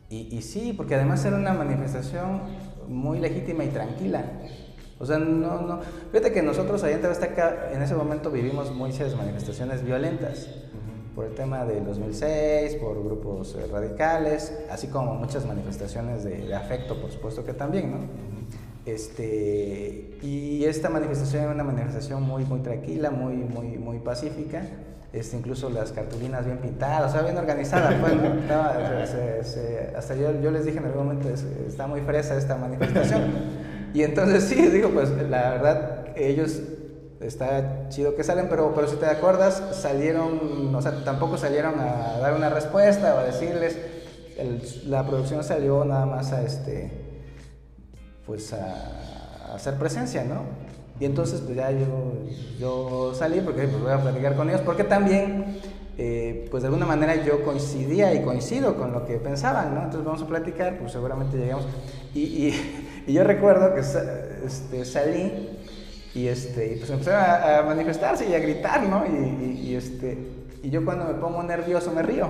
[0.08, 2.42] y, sí, porque además era una manifestación
[2.86, 4.24] muy legítima y tranquila.
[5.00, 5.80] O sea, no, no.
[6.12, 10.48] Fíjate que nosotros allá en acá en ese momento vivimos muchas manifestaciones violentas.
[11.16, 17.00] Por el tema del 2006, por grupos eh, radicales, así como muchas manifestaciones de, afecto,
[17.00, 17.98] por supuesto que también, ¿no?
[18.84, 24.62] Este, y esta manifestación era una manifestación muy, muy tranquila, muy, muy, muy pacífica
[25.16, 27.94] este, incluso las cartulinas bien pintadas, o sea, bien organizadas.
[28.00, 29.58] Pues,
[29.96, 31.28] hasta yo, yo, les dije en algún momento,
[31.66, 33.22] está muy fresa esta manifestación.
[33.94, 36.60] Y entonces sí, digo, pues la verdad, ellos
[37.20, 42.18] está chido que salen, pero, pero si te acuerdas, salieron, o sea, tampoco salieron a
[42.18, 43.78] dar una respuesta o a decirles,
[44.86, 46.90] la producción salió nada más a este,
[48.26, 50.42] pues a hacer presencia, ¿no?
[50.98, 52.12] Y entonces pues ya yo,
[52.58, 55.60] yo salí porque pues voy a platicar con ellos, porque también
[55.98, 59.80] eh, pues de alguna manera yo coincidía y coincido con lo que pensaban, ¿no?
[59.84, 61.66] Entonces vamos a platicar, pues seguramente llegamos.
[62.14, 65.56] Y, y, y yo recuerdo que este, salí
[66.16, 69.04] y, este, y pues empezaron a, a, manifestarse y a gritar, ¿no?
[69.06, 70.16] Y, y, este,
[70.62, 72.26] y yo cuando me pongo nervioso me río.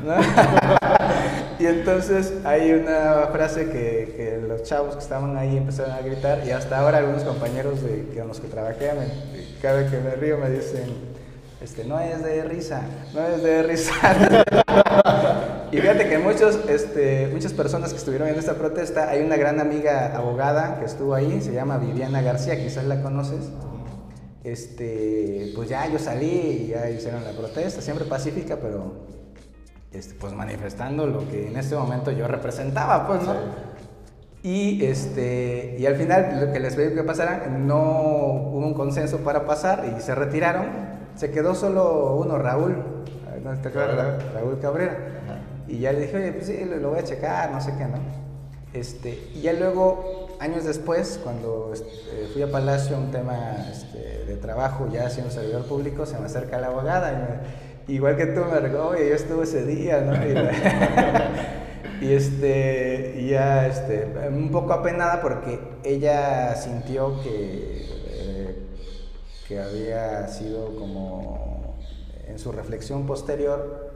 [1.58, 6.46] y entonces hay una frase que, que, los chavos que estaban ahí empezaron a gritar
[6.46, 8.92] y hasta ahora algunos compañeros de, con los que trabajé,
[9.60, 11.09] cada vez que me río me dicen,
[11.60, 12.82] este, no es de risa,
[13.14, 13.92] no es de risa.
[15.72, 19.60] y fíjate que muchos, este, muchas personas que estuvieron en esta protesta, hay una gran
[19.60, 23.50] amiga abogada que estuvo ahí, se llama Viviana García, quizás la conoces.
[24.42, 28.94] Este, pues ya yo salí y ya hicieron la protesta, siempre pacífica, pero
[29.92, 33.34] este, pues manifestando lo que en ese momento yo representaba, pues, ¿no?
[34.42, 39.18] Y, este, y al final, lo que les pedí que pasaran, no hubo un consenso
[39.18, 40.99] para pasar y se retiraron.
[41.16, 42.76] Se quedó solo uno, Raúl,
[43.42, 44.22] ¿no te acuerdas?
[44.32, 44.96] Raúl Cabrera.
[45.68, 47.98] Y ya le dije, oye, pues sí, lo, voy a checar, no sé qué, ¿no?
[48.72, 54.24] Este, y ya luego, años después, cuando este, fui a Palacio a un tema este,
[54.24, 58.26] de trabajo, ya siendo servidor público, se me acerca la abogada y me igual que
[58.26, 60.14] tú, me dijo, oye, yo estuve ese día, ¿no?
[62.00, 67.86] Y, este, y ya, este, un poco apenada porque ella sintió que,
[69.50, 71.74] que había sido como,
[72.28, 73.90] en su reflexión posterior,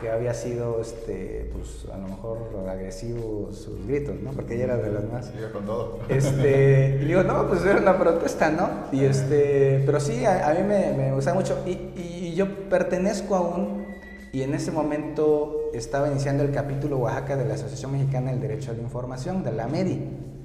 [0.00, 2.38] que había sido, este, pues a lo mejor
[2.70, 4.30] agresivo sus gritos, ¿no?
[4.30, 5.32] Porque ella era de las más.
[5.36, 5.98] Iba con todo.
[6.08, 8.68] Este, y digo, no, pues era una protesta, ¿no?
[8.92, 11.58] Y este, pero sí, a, mí me, me gusta mucho.
[11.66, 11.70] Y,
[12.00, 13.86] y, yo pertenezco aún,
[14.30, 18.70] y en ese momento estaba iniciando el capítulo Oaxaca de la Asociación Mexicana del Derecho
[18.70, 20.35] a la Información, de la MEDI.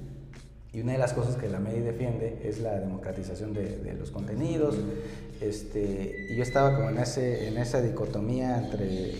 [0.72, 4.76] Y una de las cosas que la MEDI defiende es la democratización de, los contenidos.
[5.40, 9.14] Este, y yo estaba como en, ese, en esa dicotomía entre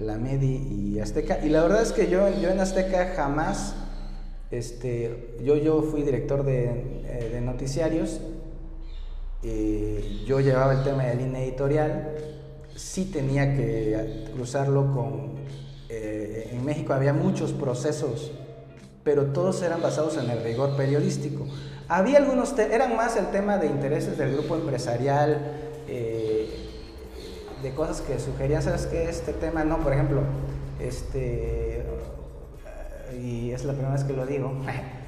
[0.00, 1.44] la Medi y Azteca.
[1.44, 3.74] Y la verdad es que yo, yo en Azteca jamás,
[4.50, 8.20] este, yo, yo fui director de, eh, de noticiarios,
[9.42, 12.14] eh, yo llevaba el tema de línea editorial,
[12.74, 15.38] sí tenía que cruzarlo con...
[15.90, 18.32] Eh, en México había muchos procesos,
[19.08, 21.46] pero todos eran basados en el rigor periodístico.
[21.88, 25.40] Había algunos, eran más el tema de intereses del grupo empresarial,
[25.88, 26.46] eh,
[27.62, 29.08] de cosas que sugerían, ¿sabes qué?
[29.08, 30.20] Este tema, no, por ejemplo,
[30.78, 31.86] este,
[33.18, 34.52] y es la primera vez que lo digo,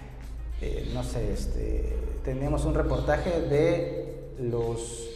[0.63, 5.11] eh, no sé, este, teníamos un reportaje de los,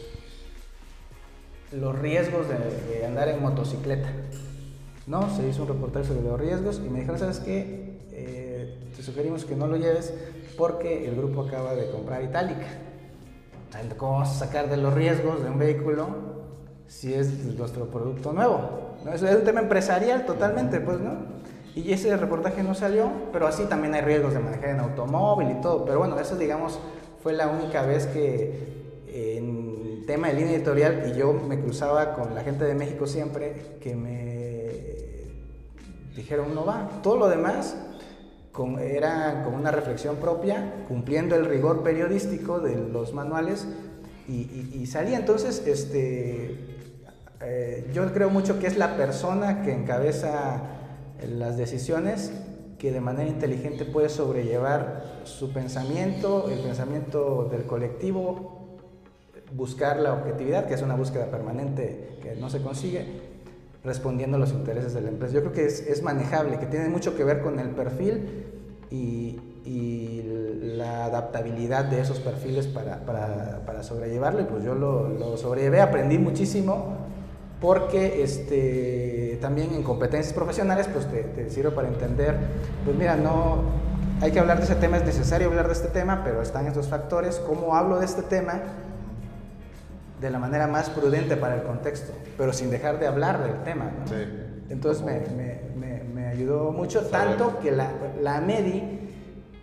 [1.72, 4.10] los riesgos de, andar en motocicleta.
[5.06, 5.34] ¿no?
[5.34, 7.84] Se hizo un reportaje sobre los riesgos y me dijeron, ¿sabes qué?
[8.16, 8.43] Eh,
[9.04, 10.12] sugerimos que no lo lleves
[10.56, 12.66] porque el grupo acaba de comprar Itálica.
[13.96, 16.08] ¿Cómo vamos a sacar de los riesgos de un vehículo
[16.86, 18.96] si es nuestro producto nuevo?
[19.04, 19.12] ¿No?
[19.12, 21.34] Es un tema empresarial totalmente, pues, ¿no?
[21.74, 25.60] Y ese reportaje no salió, pero así también hay riesgos de manejar en automóvil y
[25.60, 25.84] todo.
[25.84, 26.78] Pero bueno, eso, digamos,
[27.22, 32.34] fue la única vez que en tema de línea editorial, y yo me cruzaba con
[32.34, 34.64] la gente de México siempre, que me
[36.14, 36.88] dijeron, no va.
[37.02, 37.76] Todo lo demás
[38.80, 43.66] era con una reflexión propia, cumpliendo el rigor periodístico de los manuales
[44.28, 45.18] y, salía.
[45.18, 46.76] Entonces, este,
[47.40, 50.62] eh, yo creo mucho que es la persona que encabeza
[51.28, 52.32] las decisiones
[52.78, 58.78] que de manera inteligente puede sobrellevar su pensamiento, el pensamiento del colectivo,
[59.52, 63.33] buscar la objetividad, que es una búsqueda permanente que no se consigue,
[63.84, 65.34] respondiendo a los intereses de la empresa.
[65.34, 68.46] Yo creo que es, manejable, que tiene mucho que ver con el perfil
[68.90, 69.40] y,
[70.76, 74.40] la adaptabilidad de esos perfiles para, sobrellevarlo.
[74.40, 76.96] Y pues yo lo, lo, sobrellevé, aprendí muchísimo
[77.60, 82.36] porque este, también en competencias profesionales pues te, te sirve para entender,
[82.84, 83.62] pues mira, no,
[84.20, 86.88] hay que hablar de ese tema, es necesario hablar de este tema, pero están estos
[86.88, 88.62] factores, cómo hablo de este tema
[90.20, 93.90] de la manera más prudente para el contexto, pero sin dejar de hablar del tema.
[94.68, 98.82] Entonces me, ayudó mucho, tanto que la, la, MEDI,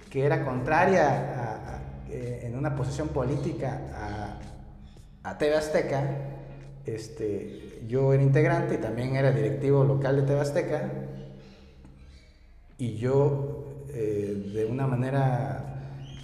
[0.09, 1.59] que era contraria
[2.09, 6.03] eh, en una posición política a, a TV Azteca,
[6.85, 10.89] este, yo era integrante y también era directivo local de TV Azteca,
[12.77, 15.70] y yo eh, de una manera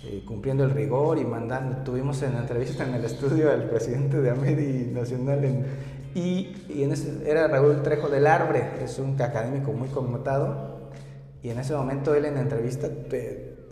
[0.05, 1.77] eh, cumpliendo el rigor y mandando.
[1.83, 5.65] Tuvimos en la entrevista en el estudio al presidente de Amedi Nacional
[6.13, 10.89] y, y en ese, era Raúl Trejo del Arbre, es un académico muy connotado
[11.43, 12.89] y en ese momento él en la entrevista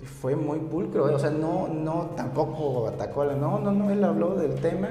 [0.03, 4.55] fue muy pulcro, o sea, no, no tampoco atacó, no, no, no, él habló del
[4.55, 4.89] tema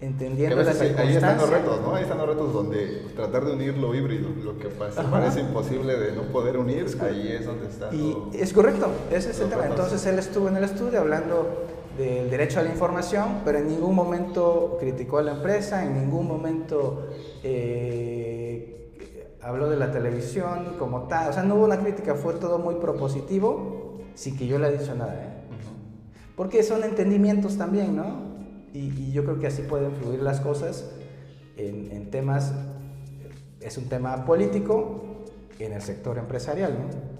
[0.00, 1.94] entendiendo las Ahí están los retos, ¿no?
[1.94, 6.12] Ahí están los retos donde tratar de unir lo híbrido, lo que parece imposible de
[6.12, 7.94] no poder unir, ahí es donde está.
[7.94, 9.66] Y es correcto, ese es el tema.
[9.66, 11.66] Entonces él estuvo en el estudio hablando
[11.98, 16.26] del derecho a la información, pero en ningún momento criticó a la empresa, en ningún
[16.26, 17.08] momento
[17.42, 18.90] eh,
[19.42, 22.76] habló de la televisión como tal, o sea, no hubo una crítica, fue todo muy
[22.76, 25.14] propositivo, sin que yo le haya dicho nada.
[25.14, 25.40] ¿eh?
[26.36, 28.29] Porque son entendimientos también, ¿no?
[28.72, 30.90] Y, yo creo que así pueden fluir las cosas
[31.56, 32.52] en, temas,
[33.60, 35.24] es un tema político
[35.58, 37.10] en el sector empresarial, ¿no?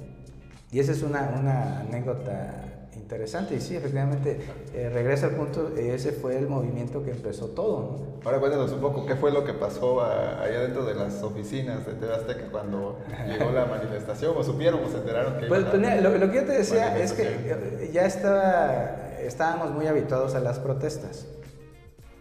[0.72, 4.40] Y esa es una, una anécdota interesante y sí, efectivamente,
[4.72, 7.80] eh, regresa al punto, ese fue el movimiento que empezó todo.
[7.80, 8.20] ¿no?
[8.24, 11.94] Ahora cuéntanos un poco qué fue lo que pasó allá dentro de las oficinas de
[11.94, 15.46] TV Azteca cuando llegó la manifestación, o supieron, o se enteraron que...
[15.46, 20.36] Pues, pues lo, lo, que yo te decía es que ya estaba, estábamos muy habituados
[20.36, 21.26] a las protestas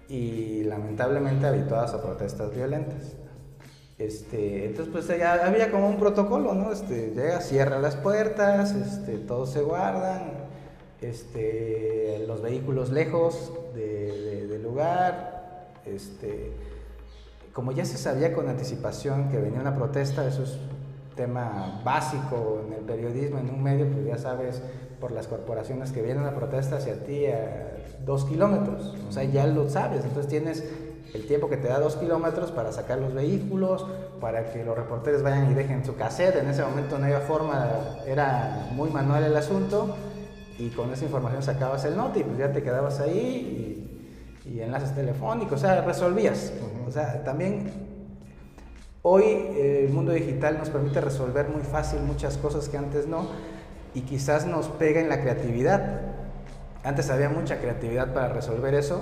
[0.09, 3.15] y lamentablemente habituadas a protestas violentas.
[3.99, 6.71] Este, entonces pues había como un protocolo, ¿no?
[6.71, 10.31] Este, llega, cierra las puertas, este, todos se guardan,
[11.01, 16.53] este, los vehículos lejos del lugar, este,
[17.53, 20.57] como ya se sabía con anticipación que venía una protesta, eso es
[21.15, 24.61] tema básico en el periodismo, en un medio, pues ya sabes
[25.01, 27.78] por las corporaciones que vienen a protesta hacia ti a
[28.09, 30.63] dos kilómetros, o sea, ya lo sabes, entonces tienes
[31.13, 33.85] el tiempo que te da dos kilómetros para sacar los vehículos,
[34.19, 37.99] para que los reporteros vayan y dejen su cassette, en ese momento no había forma,
[38.05, 39.95] era muy manual el asunto,
[40.57, 43.85] y con esa información sacabas el note y pues ya te quedabas ahí
[44.45, 46.51] y, y enlaces telefónicos, o sea, resolvías,
[46.87, 47.89] o sea, también
[49.01, 53.27] Hoy eh, el mundo digital nos permite resolver muy fácil muchas cosas que antes no
[53.93, 56.01] y quizás nos pega en la creatividad.
[56.83, 59.01] Antes había mucha creatividad para resolver eso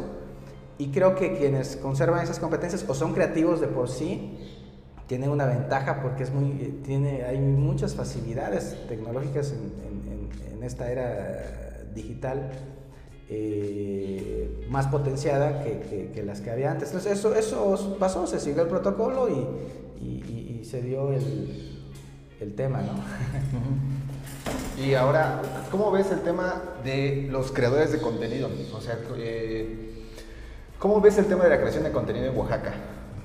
[0.78, 4.38] y creo que quienes conservan esas competencias o son creativos de por sí
[5.08, 12.50] tienen una ventaja porque es muy, tiene, hay muchas facilidades tecnológicas en, esta era digital
[13.30, 16.90] eh, más potenciada que, las que había antes.
[16.90, 21.80] Entonces eso, eso pasó, se siguió el protocolo y, y, se dio el,
[22.42, 22.92] el tema, ¿no?
[24.78, 25.42] Y ahora,
[25.72, 28.50] ¿cómo ves el tema de los creadores de contenido?
[28.74, 30.06] O sea, eh,
[30.78, 32.74] ¿cómo ves el tema de la creación de contenido en Oaxaca?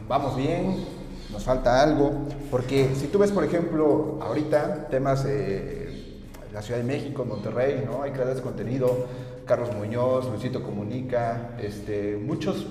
[0.08, 0.84] ¿Vamos bien?
[1.30, 2.12] ¿Nos falta algo?
[2.50, 8.02] Porque si tú ves, por ejemplo, ahorita temas de la Ciudad de México, Monterrey, ¿no?
[8.02, 9.06] Hay creadores de contenido,
[9.46, 12.66] Carlos Muñoz, Luisito Comunica, este, muchos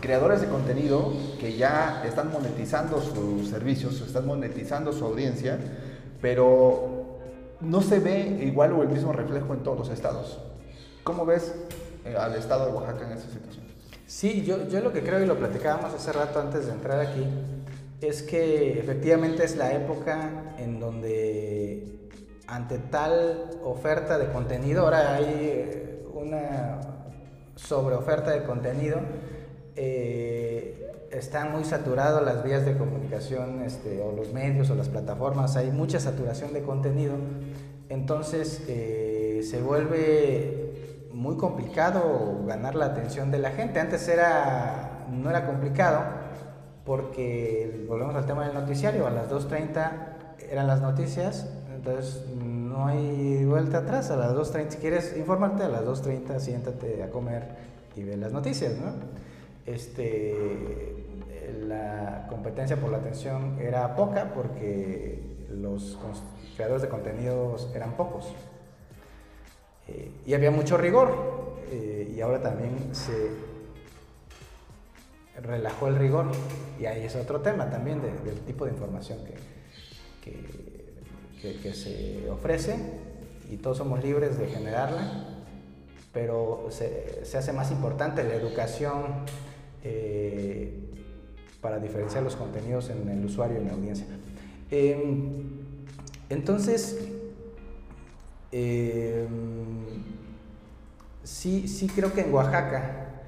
[0.00, 5.58] creadores de contenido que ya están monetizando sus servicios, están monetizando su audiencia,
[6.20, 7.01] pero
[7.62, 10.40] no se ve igual o el mismo reflejo en todos los estados.
[11.04, 11.54] ¿Cómo ves
[12.04, 13.64] eh, al estado de Oaxaca en esa situación?
[14.06, 17.24] Sí, yo, yo lo que creo y lo platicábamos hace rato antes de entrar aquí,
[18.00, 22.10] es que efectivamente es la época en donde
[22.46, 26.80] ante tal oferta de contenido, ahora hay eh, una
[27.56, 29.00] sobreoferta de contenido,
[29.76, 35.56] eh, están muy saturadas las vías de comunicación este, o los medios o las plataformas,
[35.56, 37.14] hay mucha saturación de contenido,
[37.88, 43.80] entonces eh, se vuelve muy complicado ganar la atención de la gente.
[43.80, 46.02] Antes era, no era complicado
[46.84, 49.90] porque, volvemos al tema del noticiario, a las 2.30
[50.50, 55.68] eran las noticias, entonces no hay vuelta atrás, a las 2.30, si quieres informarte, a
[55.68, 57.48] las 2.30 siéntate a comer
[57.94, 58.92] y ve las noticias, ¿no?
[59.66, 60.34] Este,
[61.66, 65.98] la competencia por la atención era poca porque los
[66.56, 68.32] creadores de contenidos eran pocos.
[69.88, 71.52] Eh, y había mucho rigor.
[71.70, 73.30] Eh, y ahora también se
[75.42, 76.26] relajó el rigor.
[76.80, 79.18] Y ahí es otro tema también del tipo de información
[80.20, 80.32] que,
[81.40, 82.76] que, se ofrece.
[83.50, 85.28] Y todos somos libres de generarla.
[86.12, 89.24] Pero se, se hace más importante la educación.
[89.84, 90.78] Eh,
[91.60, 94.06] para diferenciar los contenidos en el usuario y en la audiencia.
[94.70, 95.44] Em,
[96.28, 96.98] entonces,
[98.50, 99.28] em,
[101.22, 103.22] sí, sí creo que en Oaxaca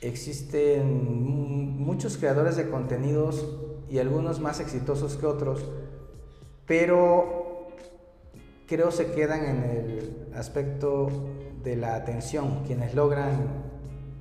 [0.00, 3.46] existen muchos creadores de contenidos
[3.90, 5.64] y algunos más exitosos que otros,
[6.66, 7.68] pero
[8.66, 11.08] creo se quedan en el aspecto
[11.62, 13.65] de la atención, quienes logran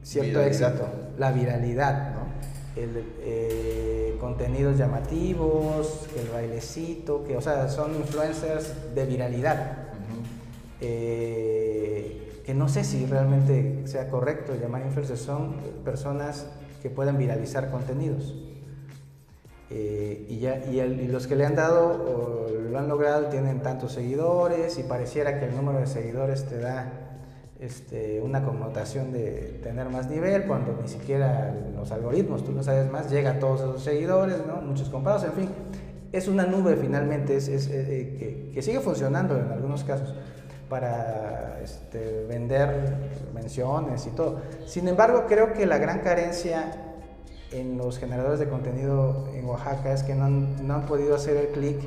[0.05, 0.87] cierto éxito,
[1.17, 2.81] la viralidad, ¿no?
[2.81, 9.77] el, eh, contenidos llamativos, el bailecito, que, o sea, son influencers de viralidad.
[10.81, 16.45] Eh, que no sé si realmente sea correcto llamar influencers, son personas
[16.83, 18.35] que pueden viralizar contenidos.
[19.71, 23.93] Eh, y, ya, y, los que le han dado o lo han logrado tienen tantos
[23.93, 27.04] seguidores y pareciera que el número de seguidores te da
[27.59, 32.91] este, una connotación de tener más nivel, cuando ni siquiera los algoritmos, tú no sabes
[32.91, 34.61] más, llega a todos esos seguidores, ¿no?
[34.61, 35.49] muchos comprados, en fin,
[36.11, 40.15] es una nube finalmente es, es, eh, que, sigue funcionando en algunos casos
[40.69, 42.95] para este, vender
[43.33, 44.41] menciones y todo.
[44.65, 46.71] Sin embargo, creo que la gran carencia
[47.51, 51.37] en los generadores de contenido en Oaxaca es que no han, no han podido hacer
[51.37, 51.77] el clic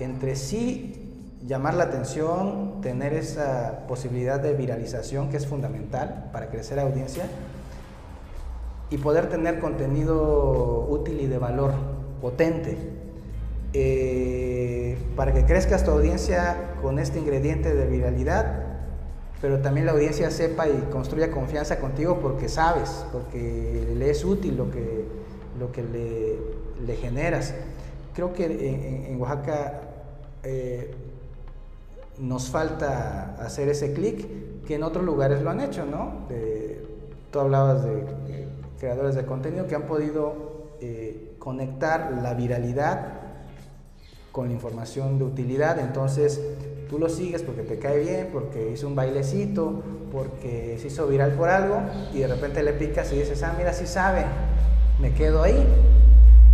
[0.00, 1.05] entre sí
[1.46, 7.24] llamar la atención, tener esa posibilidad de viralización que es fundamental para crecer audiencia
[8.90, 11.72] y poder tener contenido útil y de valor
[12.20, 12.76] potente
[13.72, 18.64] eh, para que crezcas tu audiencia con este ingrediente de viralidad,
[19.40, 24.56] pero también la audiencia sepa y construya confianza contigo porque sabes, porque le es útil
[24.56, 25.04] lo que,
[25.58, 27.54] lo que le, generas.
[28.14, 29.80] Creo que en, Oaxaca
[30.42, 30.94] eh,
[32.18, 36.26] nos falta hacer ese clic que en otros lugares lo han hecho, ¿no?
[37.30, 38.04] tú hablabas de,
[38.78, 43.12] creadores de contenido que han podido eh, conectar la viralidad
[44.32, 46.40] con la información de utilidad, entonces
[46.88, 51.32] tú lo sigues porque te cae bien, porque hizo un bailecito, porque se hizo viral
[51.32, 51.80] por algo
[52.12, 54.24] y de repente le picas y dices, ah, mira, sí sabe,
[55.00, 55.66] me quedo ahí.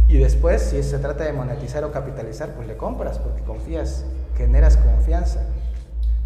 [0.08, 4.04] Y después, si se trata de monetizar o capitalizar, pues le compras porque confías
[4.36, 5.46] generas confianza.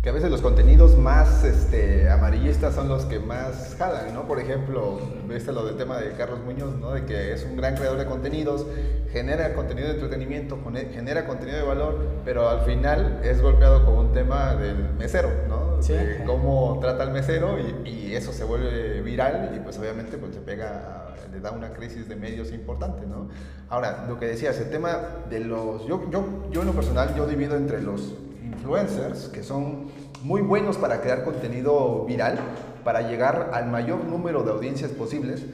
[0.02, 4.28] Que a veces los contenidos más este, amarillistas son los que más jalan, ¿no?
[4.28, 6.92] Por ejemplo, viste lo del tema de Carlos Muñoz, ¿no?
[6.92, 8.66] De que es un gran creador de contenidos,
[9.10, 10.58] genera contenido de entretenimiento,
[10.92, 15.65] genera contenido de valor, pero al final es golpeado con un tema del mesero, ¿no?
[15.80, 15.92] Sí.
[15.92, 20.34] De cómo trata al mesero y, y, eso se vuelve viral y pues obviamente pues
[20.34, 23.28] le pega, le da una crisis de medios importante, ¿no?
[23.68, 24.98] Ahora, lo que decías, el tema
[25.28, 25.86] de los...
[25.86, 28.14] Yo, yo, yo en lo personal, yo divido entre los
[28.44, 29.90] influencers, que son
[30.22, 32.38] muy buenos para crear contenido viral,
[32.84, 35.44] para llegar al mayor número de audiencias posibles,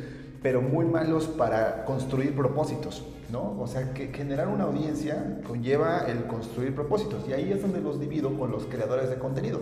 [0.43, 3.59] pero muy malos para construir propósitos, ¿no?
[3.61, 8.01] O sea, que generar una audiencia conlleva el construir propósitos y ahí es donde los
[8.01, 9.61] divido con los creadores de contenido.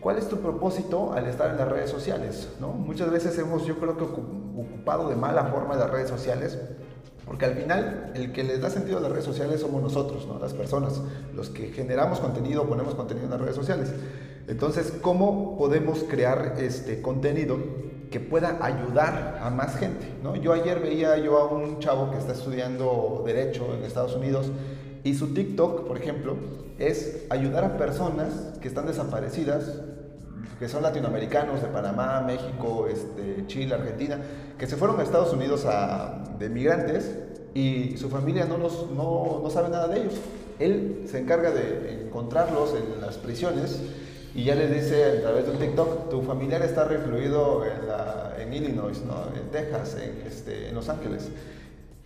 [0.00, 2.48] ¿Cuál es tu propósito al estar en las redes sociales?
[2.58, 2.68] ¿no?
[2.68, 6.58] Muchas veces hemos, yo creo que, ocupado de mala forma las redes sociales,
[7.26, 10.38] porque al final el que les da sentido a las redes sociales somos nosotros, ¿no?
[10.38, 11.02] las personas,
[11.34, 13.92] los que generamos contenido, ponemos contenido en las redes sociales.
[14.48, 17.58] Entonces, ¿cómo podemos crear este contenido
[18.10, 20.06] que pueda ayudar a más gente?
[20.22, 20.34] ¿no?
[20.34, 24.50] Yo ayer veía yo a un chavo que está estudiando Derecho en Estados Unidos
[25.02, 26.36] y su TikTok, por ejemplo,
[26.78, 29.80] es ayudar a personas que están desaparecidas,
[30.58, 34.18] que son latinoamericanos de Panamá, México, este, Chile, Argentina,
[34.58, 37.16] que se fueron a Estados Unidos a, de migrantes
[37.54, 40.14] y su familia no, los, no, no sabe nada de ellos.
[40.58, 43.80] Él se encarga de encontrarlos en las prisiones
[44.34, 48.34] y ya les dice a través de un TikTok, tu familiar está recluido en, la,
[48.38, 49.34] en Illinois, ¿no?
[49.34, 51.30] en Texas, en, este, en Los Ángeles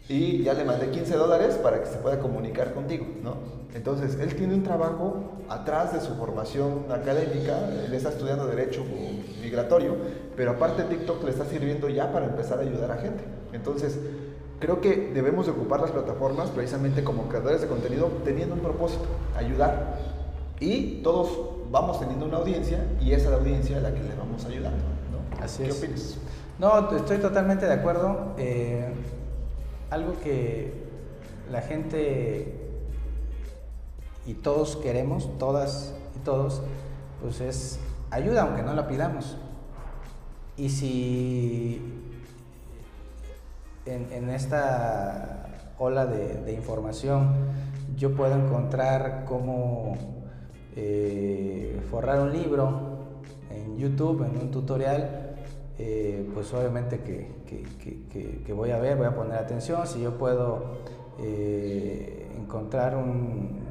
[0.09, 3.37] y ya le mandé 15 dólares para que se pueda comunicar contigo, ¿no?
[3.75, 8.85] Entonces, él tiene un trabajo atrás de su formación académica, él está estudiando Derecho
[9.43, 9.97] Migratorio,
[10.37, 13.25] pero aparte TikTok le está sirviendo ya para empezar a ayudar a gente.
[13.53, 13.99] Entonces,
[14.61, 19.07] creo que debemos de ocupar las plataformas precisamente como creadores de contenido teniendo un propósito,
[19.37, 19.99] ayudar.
[20.61, 21.31] Y todos
[21.71, 24.85] vamos teniendo una audiencia y esa es la audiencia a la que le vamos ayudando,
[25.11, 25.43] ¿no?
[25.45, 25.79] Así ¿Qué es.
[25.79, 26.17] opinas?
[26.61, 28.35] No, estoy totalmente de acuerdo.
[28.39, 28.87] Eh,
[29.95, 30.73] algo que
[31.53, 32.53] la gente
[34.27, 36.63] y todos queremos, todas y todos,
[37.23, 37.79] pues es
[38.11, 39.37] ayuda aunque no la pidamos.
[40.57, 41.81] Y si
[43.87, 45.47] en, esta
[45.79, 47.35] ola de, información
[47.97, 49.97] yo puedo encontrar cómo
[50.75, 52.95] eh, forrar un libro
[53.51, 55.24] en YouTube, en un tutorial,
[55.79, 60.79] eh, pues obviamente que, voy a ver, voy a poner atención, si yo puedo
[61.18, 63.62] eh, encontrar un,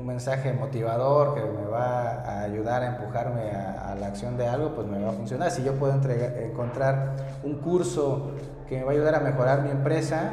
[0.00, 4.86] mensaje motivador que me va a ayudar a empujarme a, la acción de algo, pues
[4.86, 5.50] me va a funcionar.
[5.50, 8.30] Si yo puedo encontrar un curso
[8.66, 10.32] que me va a ayudar a mejorar mi empresa,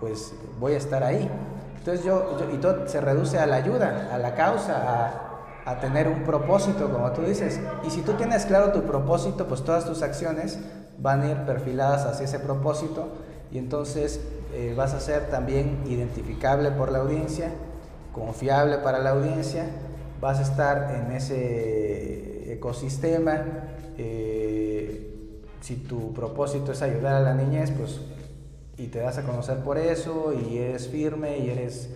[0.00, 1.30] pues voy a estar ahí.
[1.78, 5.27] Entonces yo, yo y todo se reduce a la ayuda, a la causa, a,
[5.68, 7.60] a tener un propósito, como tú dices.
[7.86, 10.58] Y si tú tienes claro tu propósito, pues todas tus acciones
[10.98, 13.08] van a ir perfiladas hacia ese propósito
[13.52, 14.20] y entonces
[14.54, 17.50] eh, vas a ser también identificable por la audiencia,
[18.14, 19.66] confiable para la audiencia,
[20.22, 23.42] vas a estar en ese ecosistema.
[23.98, 28.00] Eh, si tu propósito es ayudar a la niñez, pues
[28.78, 31.90] y te das a conocer por eso y eres firme y eres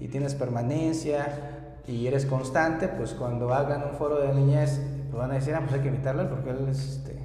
[0.00, 1.57] y tienes permanencia
[1.88, 4.78] y eres constante, pues cuando hagan un foro de niñez,
[5.10, 7.16] pues van a decir, ah, pues hay que invitarlo porque él, este,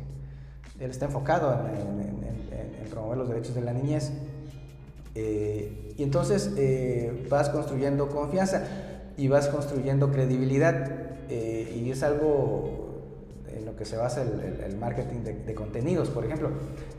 [0.80, 2.14] está enfocado en,
[2.90, 4.12] promover los derechos de la niñez.
[5.16, 8.64] Eh, y entonces eh, vas construyendo confianza
[9.18, 10.92] y vas construyendo credibilidad
[11.30, 13.02] eh, y es algo
[13.56, 16.52] en lo que se basa el, marketing de, contenidos, por ejemplo.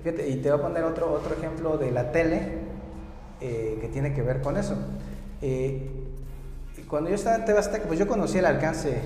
[0.05, 2.75] Y te voy a poner otro, otro ejemplo de la tele
[3.41, 4.75] que tiene que ver con eso
[6.95, 9.01] cuando yo estaba en Tebasteca, pues yo conocí el alcance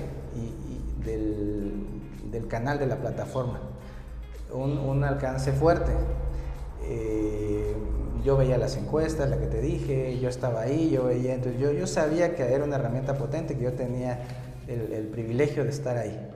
[1.03, 3.59] del, canal de la plataforma,
[4.53, 5.91] un, alcance fuerte.
[6.83, 7.73] Eh,
[8.23, 11.71] yo veía las encuestas, la que te dije, yo estaba ahí, yo veía, entonces yo,
[11.71, 14.19] yo sabía que era una herramienta potente, que yo tenía
[14.67, 16.29] el, privilegio de estar ahí.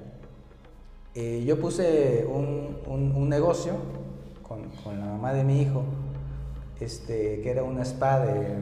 [1.14, 3.74] Eh, yo puse un, negocio
[4.41, 4.64] con,
[4.99, 5.84] la mamá de mi hijo,
[6.80, 8.58] este, que era una spa de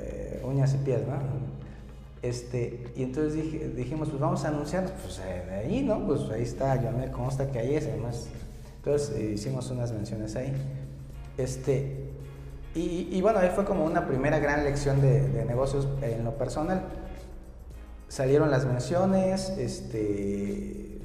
[0.00, 1.47] eh, uñas y pies, ¿no?
[2.22, 6.04] Este, y entonces dijimos, pues vamos a anunciarnos, pues eh, de ahí, ¿no?
[6.04, 8.28] Pues ahí está, ya me consta que ahí es, además.
[8.78, 10.52] Entonces eh, hicimos unas menciones ahí.
[11.36, 12.08] Este,
[12.74, 16.82] y, bueno, ahí fue como una primera gran lección de, negocios en lo personal.
[18.06, 21.00] Salieron las menciones, este,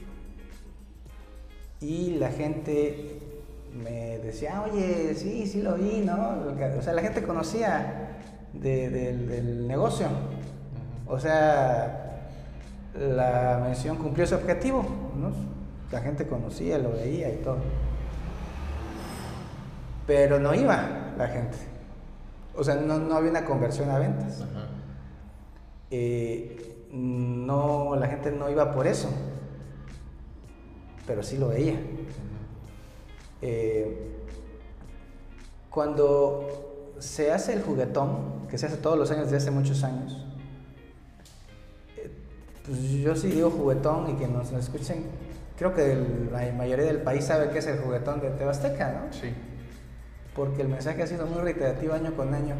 [1.81, 3.19] y la gente
[3.73, 6.43] me decía, oye, sí, sí lo vi, ¿no?
[6.77, 8.19] O sea, la gente conocía
[8.53, 10.07] del negocio.
[11.13, 12.25] O sea,
[12.95, 14.83] la mención cumplió su objetivo,
[15.15, 15.31] ¿no?
[15.91, 17.57] La gente conocía, lo veía y todo.
[20.07, 21.55] Pero no iba la gente.
[22.55, 24.43] O sea, no, había una conversión a ventas.
[25.91, 29.09] Eh, no, la gente no iba por eso.
[31.05, 31.79] Pero sí lo veía.
[33.43, 34.15] Eh,
[35.69, 40.22] cuando se hace el juguetón, que se hace todos los años desde hace muchos años,
[42.65, 45.05] pues yo sí digo juguetón y que nos, escuchen.
[45.57, 45.97] Creo que
[46.31, 49.13] la mayoría del país sabe qué es el juguetón de Tebasteca, ¿no?
[49.13, 49.33] Sí.
[50.35, 52.55] porque el mensaje ha sido muy reiterativo año con año.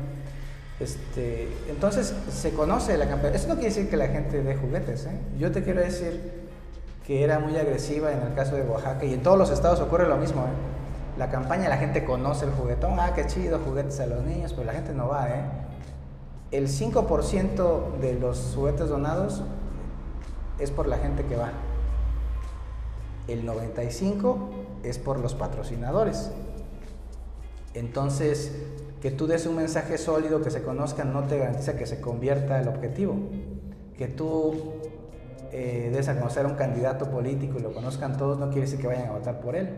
[0.79, 3.35] Este, entonces se conoce la campaña.
[3.35, 5.05] Eso no quiere decir que la gente dé juguetes.
[5.05, 5.17] ¿eh?
[5.39, 6.43] Yo te quiero decir
[7.05, 10.07] que era muy agresiva en el caso de Oaxaca y en todos los estados ocurre
[10.07, 10.41] lo mismo.
[10.41, 11.17] ¿eh?
[11.17, 14.65] La campaña, la gente conoce el juguetón, ah, qué chido, juguetes a los niños, pero
[14.65, 15.29] la gente no va.
[15.29, 15.43] ¿eh?
[16.51, 19.43] El 5% de los juguetes donados
[20.59, 21.51] es por la gente que va.
[23.27, 24.37] El 95%
[24.83, 26.31] es por los patrocinadores.
[27.73, 28.51] Entonces,
[29.01, 32.59] que tú des un mensaje sólido, que se conozcan, no te garantiza que se convierta
[32.59, 33.15] el objetivo.
[33.97, 34.73] Que tú
[35.51, 38.79] eh, des a conocer a un candidato político y lo conozcan todos, no quiere decir
[38.79, 39.69] que vayan a votar por él.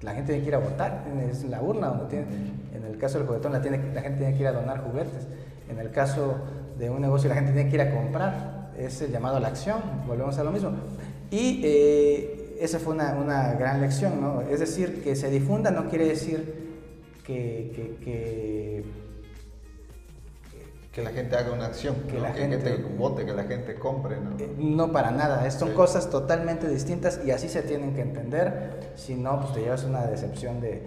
[0.00, 2.26] La gente tiene que ir a votar, es la urna donde tiene,
[2.74, 5.26] en el caso del juguetón la, tiene, la gente tiene que ir a donar juguetes.
[5.68, 6.36] En el caso
[6.78, 9.48] de un negocio la gente tiene que ir a comprar, es el llamado a la
[9.48, 10.72] acción, volvemos a lo mismo.
[11.30, 14.42] Y eh, esa fue una, una, gran lección, ¿no?
[14.42, 16.72] Es decir, que se difunda no quiere decir
[17.24, 18.84] que, que,
[20.92, 24.20] que, la gente haga una acción, que, la gente, vote, que la gente compre.
[24.20, 24.38] ¿no?
[24.38, 29.14] Eh, no para nada, son cosas totalmente distintas y así se tienen que entender, si
[29.14, 30.82] no, pues te llevas una decepción de,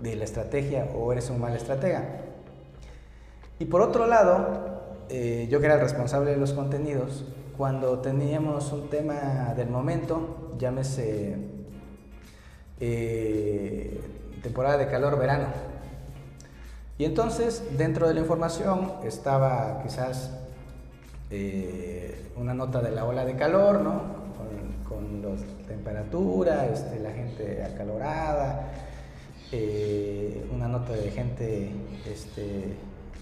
[0.00, 2.04] de la estrategia o eres un mal estratega.
[3.58, 4.77] Y por otro lado,
[5.10, 7.24] eh, yo que era el responsable de los contenidos,
[7.56, 11.36] cuando teníamos un tema del momento, llámese
[12.78, 14.00] eh,
[14.42, 15.46] temporada de calor, verano,
[16.98, 20.32] y entonces, dentro de la información estaba quizás
[21.30, 24.18] eh, una nota de la ola de calor, ¿no?
[24.88, 28.72] Con, la temperatura, este, la gente acalorada,
[30.52, 31.70] una nota de gente
[32.10, 32.76] este,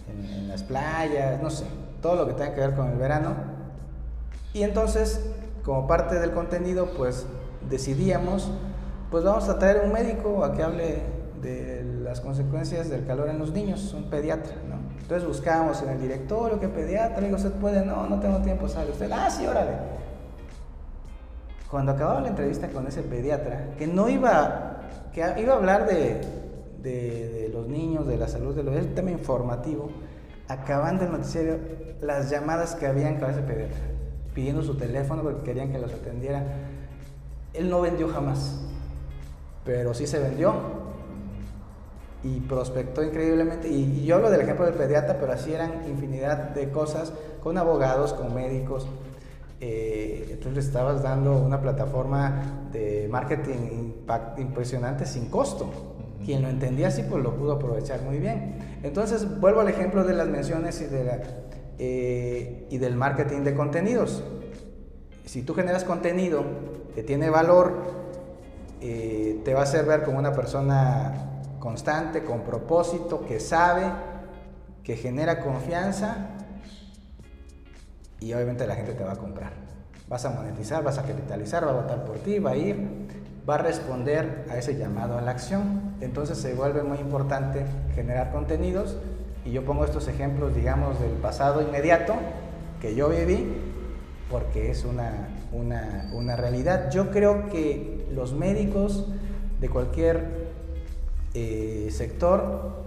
[0.08, 1.64] en, las playas, no sé,
[2.00, 3.34] todo lo que tenga que ver con el verano.
[4.52, 5.20] Y entonces,
[5.64, 7.26] como parte del contenido, pues
[7.68, 8.50] decidíamos,
[9.10, 11.02] pues vamos a traer un médico a que hable
[11.42, 14.76] de las consecuencias del calor en los niños, un pediatra, ¿no?
[15.00, 17.20] Entonces buscábamos en el directorio, ¿qué pediatra?
[17.20, 17.84] Le digo, ¿usted puede?
[17.84, 19.10] No, no tengo tiempo, ¿sabe usted?
[19.12, 19.72] Ah, sí, órale.
[21.70, 24.78] Cuando acababa la entrevista con ese pediatra, que no iba,
[25.12, 26.20] que iba a hablar de,
[26.86, 29.90] de, los niños, de la salud de los el tema informativo,
[30.48, 31.58] acabando el noticiero,
[32.00, 33.80] las llamadas que habían con ese pediatra,
[34.34, 36.44] pidiendo su teléfono porque querían que los atendiera.
[37.52, 38.60] Él no vendió jamás,
[39.64, 40.54] pero sí se vendió
[42.22, 43.68] y prospectó increíblemente.
[43.68, 47.12] Y, yo hablo del ejemplo del pediatra, pero así eran infinidad de cosas
[47.42, 48.86] con abogados, con médicos.
[49.60, 53.92] Eh, entonces estabas dando una plataforma de marketing
[54.36, 55.95] impresionante sin costo.
[56.24, 58.56] Quien lo entendía así, pues lo pudo aprovechar muy bien.
[58.82, 61.18] Entonces, vuelvo al ejemplo de las menciones y, de la,
[61.78, 64.24] eh, y del marketing de contenidos.
[65.24, 66.44] Si tú generas contenido
[66.94, 67.74] que tiene valor,
[68.80, 73.84] eh, te va a hacer ver como una persona constante, con propósito, que sabe,
[74.84, 76.28] que genera confianza
[78.20, 79.52] y obviamente la gente te va a comprar.
[80.08, 82.76] Vas a monetizar, vas a capitalizar, va a votar por ti, va a ir,
[83.48, 85.94] va a responder a ese llamado a la acción.
[86.00, 88.96] Entonces se vuelve muy importante generar contenidos
[89.44, 92.14] y yo pongo estos ejemplos, digamos, del pasado inmediato
[92.80, 93.46] que yo viví
[94.30, 96.90] porque es una, una, una realidad.
[96.90, 99.06] Yo creo que los médicos
[99.60, 100.48] de cualquier
[101.34, 102.84] eh, sector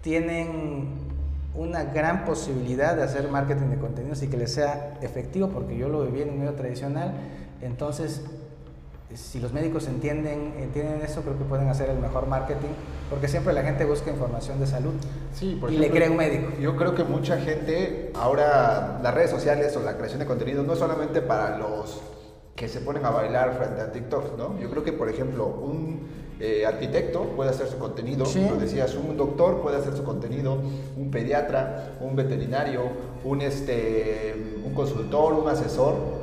[0.00, 1.08] tienen
[1.54, 5.88] una gran posibilidad de hacer marketing de contenidos y que les sea efectivo, porque yo
[5.88, 7.12] lo viví en un medio tradicional,
[7.60, 8.22] entonces
[9.14, 12.68] si los médicos entienden, entienden eso, creo que pueden hacer el mejor marketing,
[13.08, 14.92] porque siempre la gente busca información de salud
[15.32, 16.52] sí, y le cree un médico.
[16.60, 20.74] Yo creo que mucha gente, ahora las redes sociales o la creación de contenido no
[20.74, 22.00] es solamente para los
[22.54, 24.58] que se ponen a bailar frente a TikTok, ¿no?
[24.58, 26.08] Yo creo que, por ejemplo, un
[26.40, 30.58] eh, arquitecto puede hacer su contenido, lo decías, un doctor puede hacer su contenido,
[30.96, 32.82] un pediatra, un veterinario,
[33.24, 36.17] un, este, un consultor, un asesor.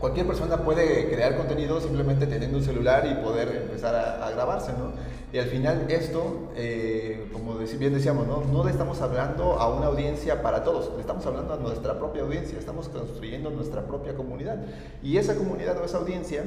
[0.00, 4.92] Cualquier persona puede crear contenido simplemente teniendo un celular y poder empezar a, grabarse, ¿no?
[5.32, 8.44] Y al final esto, eh, como bien decíamos, ¿no?
[8.44, 12.22] no le estamos hablando a una audiencia para todos, le estamos hablando a nuestra propia
[12.22, 14.58] audiencia, estamos construyendo nuestra propia comunidad.
[15.02, 16.44] Y esa comunidad o esa audiencia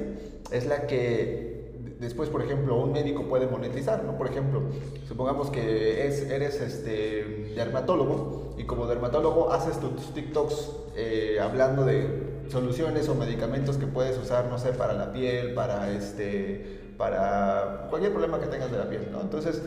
[0.49, 1.60] es la que
[2.01, 4.17] después, por ejemplo, un médico puede monetizar, ¿no?
[4.17, 4.63] Por ejemplo,
[5.07, 12.41] supongamos que es, eres este, dermatólogo y como dermatólogo haces tus TikToks eh, hablando de
[12.49, 18.11] soluciones o medicamentos que puedes usar, no sé, para la piel, para, este, para cualquier
[18.11, 19.21] problema que tengas de la piel, ¿no?
[19.21, 19.61] Entonces,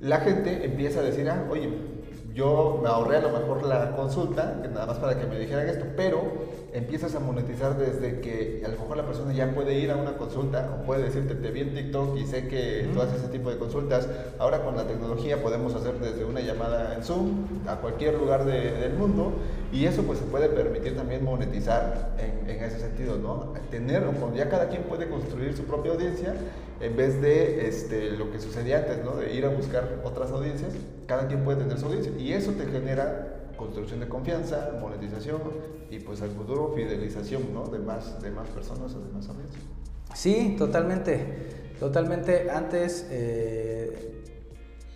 [0.00, 1.70] la gente empieza a decir, ah, oye,
[2.34, 5.84] yo me ahorré a lo mejor la consulta, nada más para que me dijeran esto,
[5.96, 6.20] pero
[6.72, 10.16] empiezas a monetizar desde que a lo mejor la persona ya puede ir a una
[10.16, 13.50] consulta o puede decirte, te vi en TikTok y sé que tú haces ese tipo
[13.50, 14.08] de consultas.
[14.38, 18.92] Ahora con la tecnología podemos hacer desde una llamada en Zoom a cualquier lugar del
[18.94, 19.32] mundo
[19.72, 23.54] y eso pues se puede permitir también monetizar en, en ese sentido, ¿no?
[23.70, 24.04] Tener,
[24.36, 26.34] ya cada quien puede construir su propia audiencia
[26.80, 29.16] en vez de este, lo que sucedía antes, ¿no?
[29.16, 30.72] De ir a buscar otras audiencias,
[31.06, 35.40] cada quien puede tener su audiencia y eso te genera construcción de confianza, monetización
[35.90, 37.66] y pues al futuro fidelización ¿no?
[37.66, 39.62] de, más, de más personas o de más audiencias.
[40.14, 41.74] Sí, totalmente.
[41.78, 42.50] Totalmente.
[42.50, 44.22] Antes, eh,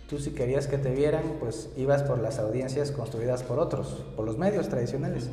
[0.09, 4.25] tú si querías que te vieran, pues ibas por las audiencias construidas por otros, por
[4.25, 5.29] los medios tradicionales.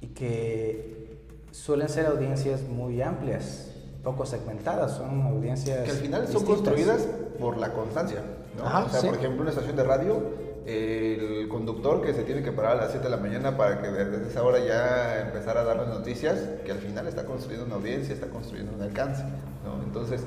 [0.00, 1.18] Y que
[1.50, 5.84] suelen ser audiencias muy amplias, poco segmentadas, son audiencias.
[5.84, 7.06] Que al final son construidas
[7.38, 8.22] por la constancia.
[8.56, 8.64] ¿no?
[8.64, 12.78] o sea, por ejemplo, una estación de radio el conductor que se tiene que parar
[12.78, 15.76] a las 7 de la mañana para que desde esa hora ya empezar a dar
[15.76, 19.24] las noticias, que al final está construyendo una audiencia, está construyendo un alcance.
[19.64, 19.82] ¿no?
[19.84, 20.22] Entonces,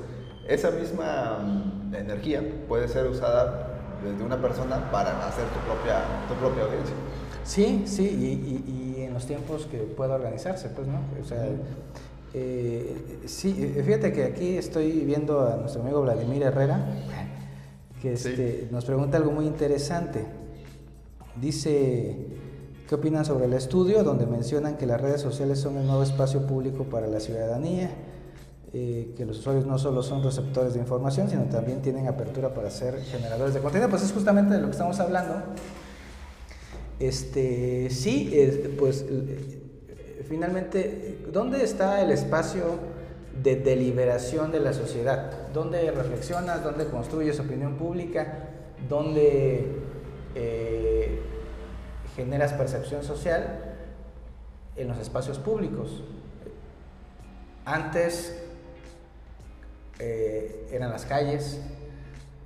[0.48, 3.72] esa misma mm, energía puede ser usada
[4.04, 6.94] desde una persona para hacer tu propia, tu propia audiencia.
[7.44, 11.00] Sí, sí, y, y, en los tiempos que pueda organizarse, pues, ¿no?
[11.20, 11.46] O sea,
[12.34, 16.84] eh, sí, fíjate que aquí estoy viendo a nuestro amigo Vladimir Herrera,
[18.00, 20.24] que este, nos pregunta algo muy interesante.
[21.40, 22.16] Dice,
[22.88, 26.46] ¿qué opinan sobre el estudio donde mencionan que las redes sociales son el nuevo espacio
[26.46, 27.90] público para la ciudadanía?
[28.72, 32.70] Eh, que los usuarios no solo son receptores de información, sino también tienen apertura para
[32.70, 33.88] ser generadores de contenido.
[33.88, 35.34] Pues es justamente de lo que estamos hablando.
[36.98, 38.30] Este, sí,
[38.78, 39.62] pues eh,
[40.28, 42.95] finalmente, ¿dónde está el espacio?
[43.42, 48.48] De deliberación de la sociedad, donde reflexionas, donde construyes opinión pública,
[48.88, 49.66] donde
[50.34, 51.20] eh,
[52.14, 53.74] generas percepción social
[54.76, 56.02] en los espacios públicos.
[57.64, 58.42] Antes
[59.98, 61.60] eh, eran las calles,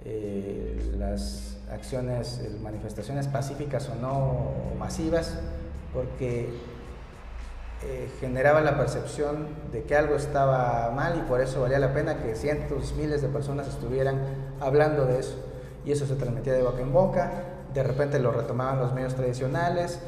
[0.04, 5.38] eh, las acciones, manifestaciones pacíficas o no masivas,
[5.92, 6.48] porque
[7.82, 12.18] eh, generaba la percepción de que algo estaba mal y por eso valía la pena
[12.18, 14.20] que cientos, miles de personas estuvieran
[14.60, 15.36] hablando de eso.
[15.86, 17.30] Y eso se transmitía de boca en boca,
[17.72, 19.98] de repente lo retomaban los medios tradicionales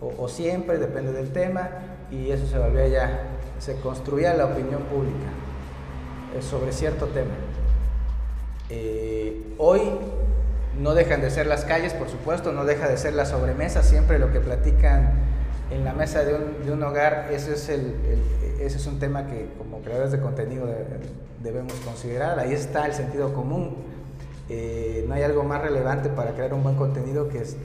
[0.00, 1.68] o, siempre, depende del tema,
[2.10, 3.20] y eso se volvía ya,
[3.58, 5.28] se construía la opinión pública
[6.34, 7.34] eh, sobre cierto tema.
[8.70, 9.82] Eh, hoy
[10.80, 14.18] no dejan de ser las calles, por supuesto, no deja de ser la sobremesa, siempre
[14.18, 15.12] lo que platican
[15.70, 17.94] en la mesa de un, de un hogar, ese es, el,
[18.60, 20.68] ese es un tema que como creadores de contenido
[21.42, 22.38] debemos considerar.
[22.38, 23.76] Ahí está el sentido común.
[24.48, 27.56] Eh, no hay algo más relevante para crear un buen contenido que es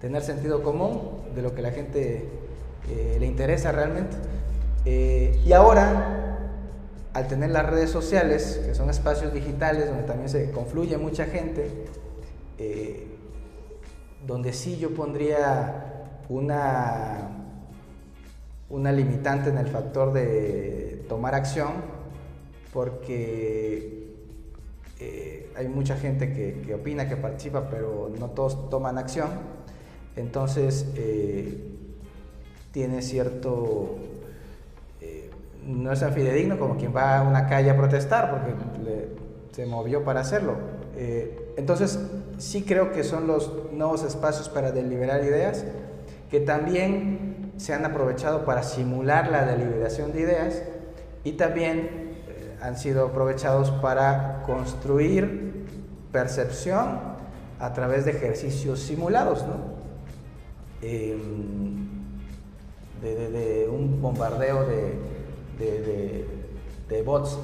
[0.00, 2.28] tener sentido común de lo que la gente
[2.90, 4.16] eh, le interesa realmente.
[4.86, 6.38] Eh, y ahora,
[7.12, 11.70] al tener las redes sociales, que son espacios digitales donde también se confluye mucha gente,
[14.26, 17.39] donde sí yo pondría una
[18.70, 21.72] una limitante en el factor de tomar acción,
[22.72, 24.14] porque
[25.00, 29.28] eh, hay mucha gente que, opina, que participa, pero no todos toman acción.
[30.16, 31.58] Entonces, eh,
[32.70, 33.96] tiene cierto...
[35.00, 35.30] Eh,
[35.66, 38.54] no es fidedigno como quien va a una calle a protestar, porque
[39.52, 40.54] se movió para hacerlo.
[41.56, 41.98] entonces,
[42.38, 45.64] sí creo que son los nuevos espacios para deliberar ideas,
[46.30, 47.29] que también
[47.60, 50.62] se han aprovechado para simular la deliberación de ideas
[51.24, 55.66] y también eh, han sido aprovechados para construir
[56.10, 57.00] percepción
[57.58, 59.44] a través de ejercicios simulados,
[60.80, 61.86] em,
[63.02, 64.64] de, un bombardeo
[65.58, 66.24] de,
[67.04, 67.38] bots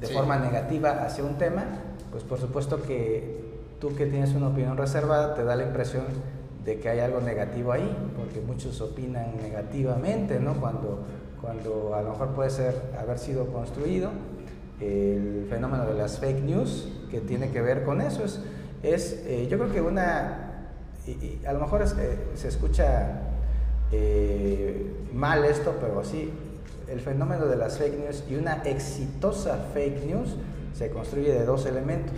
[0.00, 1.66] de forma negativa hacia un tema,
[2.10, 3.44] pues por supuesto que
[3.78, 6.06] tú que tienes una opinión reservada te da la impresión
[6.64, 10.54] de que hay algo negativo ahí, porque muchos opinan negativamente, ¿no?
[10.54, 11.00] Cuando,
[11.40, 14.10] cuando a lo mejor puede ser haber sido construido.
[14.80, 18.40] El fenómeno de las fake news, que tiene que ver con eso, es,
[18.82, 20.68] es eh, yo creo que una,
[21.06, 21.86] y, a lo mejor eh,
[22.34, 23.20] se escucha
[23.92, 26.30] eh, mal esto, pero sí,
[26.88, 30.36] el fenómeno de las fake news y una exitosa fake news
[30.74, 32.16] se construye de dos elementos.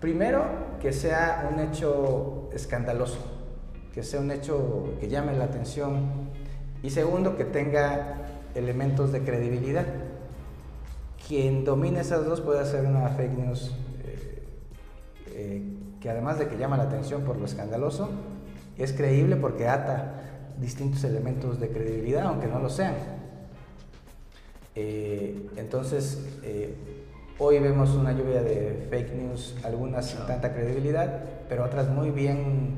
[0.00, 0.44] Primero,
[0.80, 3.18] que sea un hecho escandaloso,
[3.92, 6.30] que sea un hecho que llame la atención.
[6.84, 8.18] Y segundo, que tenga
[8.54, 9.86] elementos de credibilidad.
[11.26, 13.74] Quien domine esas dos puede hacer una fake news
[14.04, 14.46] eh,
[15.26, 15.62] eh,
[16.00, 18.08] que además de que llama la atención por lo escandaloso,
[18.78, 20.22] es creíble porque ata
[20.60, 22.94] distintos elementos de credibilidad, aunque no lo sean.
[24.76, 26.24] Eh, entonces,
[27.38, 32.74] hoy vemos una lluvia de fake news, algunas sin tanta credibilidad, pero otras muy bien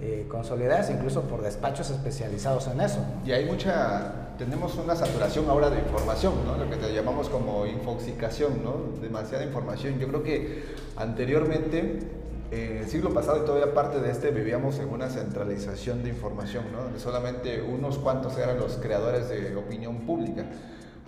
[0.00, 3.04] eh, consolidadas, incluso por despachos especializados en eso.
[3.24, 6.56] Y hay mucha, tenemos una saturación ahora de información, ¿no?
[6.56, 9.00] lo que te llamamos como infoxicación, ¿no?
[9.00, 9.98] demasiada información.
[9.98, 10.64] Yo creo que
[10.96, 12.00] anteriormente
[12.50, 16.64] en el siglo pasado y todavía parte de este vivíamos en una centralización de información,
[16.72, 16.82] ¿no?
[16.82, 20.46] donde solamente unos cuantos eran los creadores de opinión pública.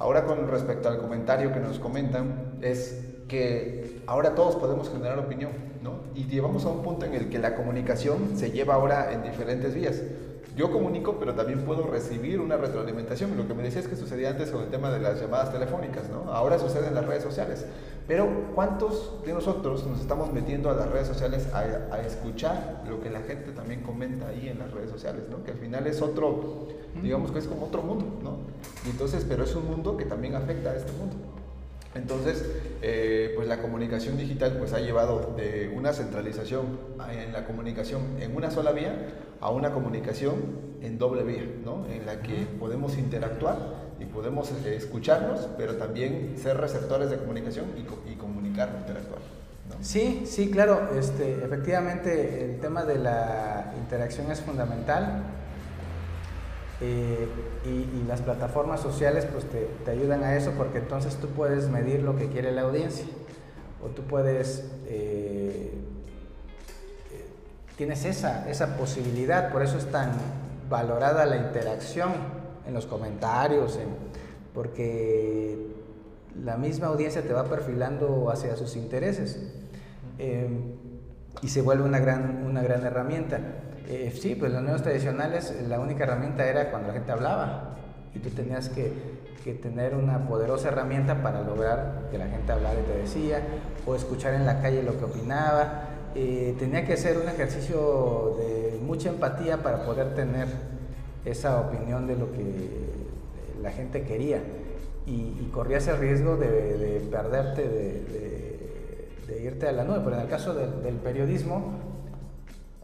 [0.03, 5.53] Ahora con respecto al comentario que nos comentan, es que ahora todos podemos generar opinión,
[5.81, 6.01] ¿no?
[6.17, 9.77] Y llevamos a un punto en el que la comunicación se lleva ahora en diferentes
[9.77, 10.03] vías
[10.57, 13.37] yo comunico, pero también puedo recibir una retroalimentación.
[13.37, 16.31] Lo que me decías que sucedía antes con el tema de las llamadas telefónicas, ¿no?
[16.31, 17.65] Ahora sucede en las redes sociales.
[18.07, 23.09] Pero ¿cuántos de nosotros nos estamos metiendo a las redes sociales a, escuchar lo que
[23.09, 25.43] la gente también comenta ahí en las redes sociales, ¿no?
[25.43, 26.69] Que al final es otro,
[27.01, 28.52] digamos que es como otro mundo, ¿no?
[28.87, 31.17] Y entonces, pero es un mundo que también afecta a este mundo.
[31.95, 32.45] Entonces,
[32.81, 36.79] eh, pues la comunicación digital pues ha llevado de una centralización
[37.11, 38.95] en la comunicación en una sola vía
[39.41, 41.87] a una comunicación en doble vía, ¿no?
[41.89, 43.57] En la que podemos interactuar
[44.01, 49.21] y podemos eh, escucharnos, pero también ser receptores de comunicación y, comunicar, interactuar.
[49.81, 55.23] Sí, sí, claro, este, efectivamente el tema de la interacción es fundamental
[56.85, 57.29] eh,
[57.65, 62.17] y, las plataformas sociales pues te, ayudan a eso porque entonces tú puedes medir lo
[62.17, 63.07] que quiere la audiencia
[63.85, 65.73] o tú puedes, eh,
[67.13, 67.27] eh,
[67.77, 70.11] tienes esa, esa posibilidad, por eso es tan
[70.69, 72.11] valorada la interacción
[72.67, 73.79] en los comentarios,
[74.53, 75.69] porque
[76.45, 79.39] la misma audiencia te va perfilando hacia sus intereses
[80.19, 83.39] y se vuelve una gran, una gran herramienta.
[83.89, 87.77] Eh, sí, pues los medios tradicionales, la única herramienta era cuando la gente hablaba
[88.15, 89.23] y tú tenías que,
[89.61, 93.43] tener una poderosa herramienta para lograr que la gente hablara y te decía,
[93.85, 95.89] o escuchar en la calle lo que opinaba.
[96.15, 100.47] Eh, tenía que ser un ejercicio de mucha empatía para poder tener
[101.25, 102.69] esa opinión de lo que
[103.61, 104.43] la gente quería
[105.07, 107.69] y, corrías el riesgo de, perderte,
[109.27, 110.03] de, irte a la nube.
[110.05, 111.92] Pero en el caso del periodismo,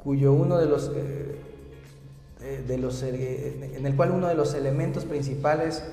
[0.09, 1.35] cuyo uno de los, eh,
[2.41, 5.85] eh, de los eh, en el cual uno de los elementos principales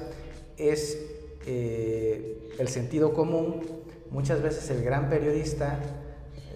[0.55, 0.97] es
[1.45, 3.59] el sentido común.
[4.11, 5.79] Muchas veces el gran periodista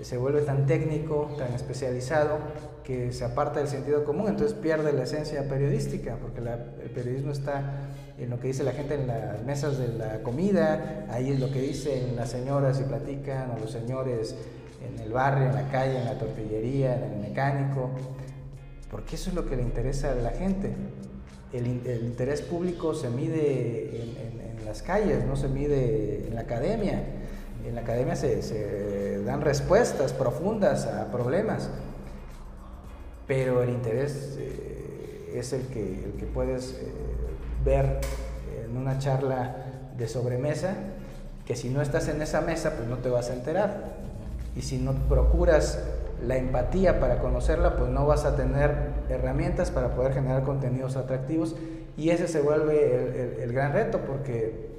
[0.01, 2.37] se vuelve tan técnico, tan especializado,
[2.85, 7.89] que se aparta del sentido común, entonces pierde la esencia periodística, porque el periodismo está
[8.17, 11.51] en lo que dice la gente en las mesas de la comida, ahí es lo
[11.51, 14.33] que dicen las señoras y platican, o los señores
[14.87, 17.91] en el barrio, en la calle, en la tortillería, en el mecánico,
[18.89, 20.73] porque eso es lo que le interesa a la gente.
[21.53, 27.01] El, interés público se mide en, las calles, no se mide en la academia.
[27.65, 31.69] En la academia se, dan respuestas profundas a problemas,
[33.27, 36.91] pero el interés eh, es el que, el que puedes eh,
[37.65, 37.99] ver
[38.63, 39.55] en una charla
[39.97, 40.75] de sobremesa,
[41.45, 43.98] que si no estás en esa mesa, pues no te vas a enterar.
[44.55, 45.83] Y si no procuras
[46.25, 48.71] la empatía para conocerla, pues no vas a tener
[49.09, 51.55] herramientas para poder generar contenidos atractivos.
[51.97, 54.69] Y ese se vuelve el, gran reto porque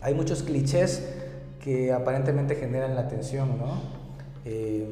[0.00, 1.08] hay muchos clichés
[1.62, 3.80] que aparentemente generan la atención, ¿no?
[4.44, 4.86] Eh,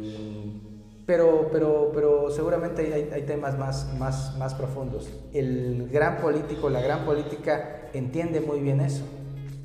[1.07, 5.11] pero, pero, pero seguramente hay, hay, temas más, más, más profundos.
[5.33, 9.05] El gran político, la gran política entiende muy bien eso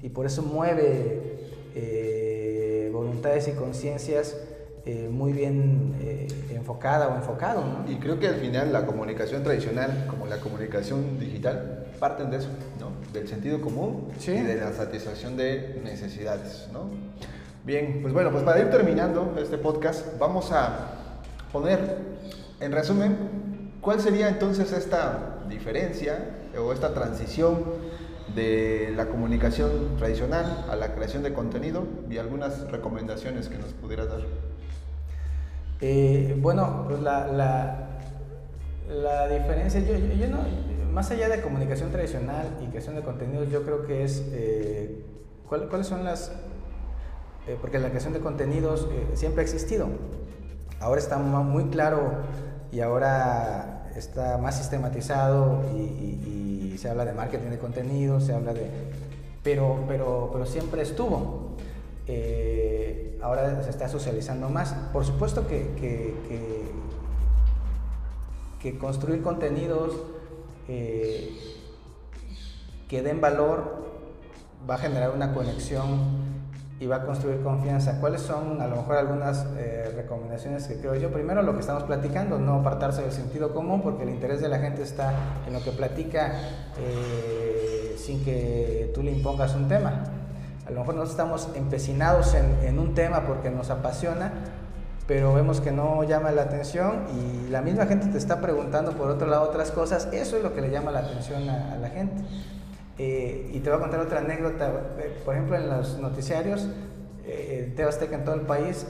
[0.02, 2.19] y por eso mueve eh,
[3.10, 4.36] voluntades y conciencias
[4.86, 7.64] eh, muy bien eh, enfocada o enfocado.
[7.88, 12.50] Y creo que al final la comunicación tradicional como la comunicación digital parten de eso,
[12.80, 12.92] ¿no?
[13.12, 16.70] del sentido común y de la satisfacción de necesidades.
[16.72, 16.90] ¿no?
[17.66, 20.92] Bien, pues bueno, pues para ir terminando este podcast, vamos a
[21.52, 21.80] poner
[22.60, 23.18] en resumen
[23.82, 26.20] cuál sería entonces esta diferencia
[26.58, 27.64] o esta transición
[28.36, 34.10] de la comunicación tradicional a la creación de contenido y algunas recomendaciones que nos pudieras
[34.10, 34.22] dar.
[35.82, 37.28] Eh, bueno, pues la,
[38.88, 40.40] la, diferencia, yo, yo, no,
[40.92, 45.06] más allá de comunicación tradicional y creación de contenidos, yo creo que es eh,
[45.48, 46.32] cuáles son las,
[47.48, 49.88] eh, porque la creación de contenidos siempre ha existido,
[50.82, 52.24] ahora está muy claro
[52.72, 58.70] y ahora está más sistematizado y, se habla de marketing de contenidos, se habla de,
[59.44, 61.58] pero, pero, pero siempre estuvo.
[63.22, 64.74] ahora se está socializando más.
[64.94, 66.16] Por supuesto que,
[68.62, 69.92] que, construir contenidos
[70.68, 71.34] que
[73.04, 73.90] den valor
[74.70, 76.29] va a generar una conexión
[76.80, 78.00] y va a construir confianza.
[78.00, 81.12] ¿Cuáles son a lo mejor algunas eh, recomendaciones que creo yo?
[81.12, 84.60] Primero lo que estamos platicando, no apartarse del sentido común porque el interés de la
[84.60, 85.14] gente está
[85.46, 86.32] en lo que platica
[86.80, 90.04] eh, sin que tú le impongas un tema.
[90.66, 94.32] A lo mejor nosotros estamos empecinados en, en, un tema porque nos apasiona,
[95.06, 99.10] pero vemos que no llama la atención y la misma gente te está preguntando por
[99.10, 100.08] otro lado otras cosas.
[100.14, 102.24] Eso es lo que le llama la atención a la gente.
[103.00, 104.72] Eh, y te voy a contar otra anécdota.
[105.00, 106.68] Eh, por ejemplo, en los noticiarios
[107.26, 108.86] eh, de Azteca en todo el país,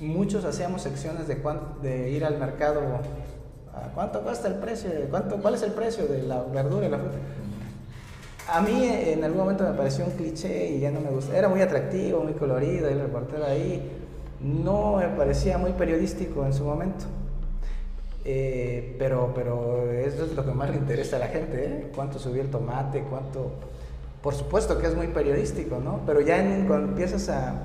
[0.00, 1.38] muchos hacíamos secciones de,
[1.82, 2.80] de ir al mercado.
[3.74, 4.90] A ¿Cuánto cuesta el precio?
[5.10, 7.18] ¿Cuánto, ¿Cuál es el precio de la verdura y la fruta?
[8.48, 11.36] A mí en algún momento me pareció un cliché y ya no me gusta.
[11.36, 13.92] Era muy atractivo, muy colorido, el reportero ahí.
[14.40, 17.04] No me parecía muy periodístico en su momento.
[18.28, 21.92] Eh, pero, pero eso es lo que más le interesa a la gente, ¿eh?
[21.94, 23.52] Cuánto subió el tomate, cuánto...
[24.20, 26.00] Por supuesto que es muy periodístico, ¿no?
[26.04, 27.62] Pero ya cuando empiezas a,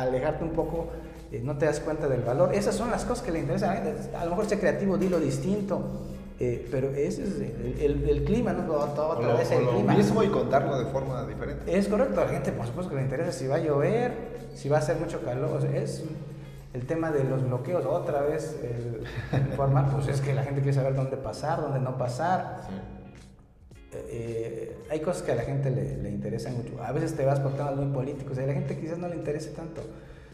[0.00, 0.86] alejarte un poco,
[1.32, 2.54] eh, no te das cuenta del valor.
[2.54, 4.16] Esas son las cosas que le interesan a la gente.
[4.16, 5.82] A lo mejor ser creativo, dilo distinto.
[6.38, 8.72] pero ese es el, clima, ¿no?
[8.72, 9.96] Otra vez el clima.
[9.96, 11.76] mismo y contarlo de forma diferente.
[11.76, 14.12] Es correcto, a la gente por supuesto que le interesa si va a llover,
[14.54, 15.66] si va a hacer mucho calor.
[15.74, 16.04] es
[16.74, 19.04] el tema de los bloqueos, otra vez, el,
[19.50, 22.62] informar, pues es que la gente quiere saber dónde pasar, dónde no pasar.
[23.92, 26.82] Eh, hay cosas que a la gente le, le, interesan mucho.
[26.82, 29.14] A veces te vas por temas muy políticos y a la gente quizás no le
[29.14, 29.82] interese tanto.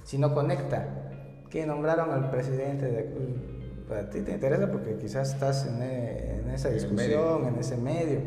[0.03, 1.11] Si no conecta,
[1.51, 3.61] que nombraron al presidente de...
[3.87, 8.21] Para ti te interesa porque quizás estás en, en esa discusión, en, ese medio.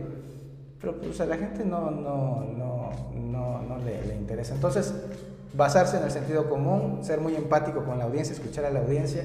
[0.80, 4.54] Pero pues a la gente no, no, no, no, no le, le interesa.
[4.54, 4.94] Entonces,
[5.54, 9.24] basarse en el sentido común, ser muy empático con la audiencia, escuchar a la audiencia,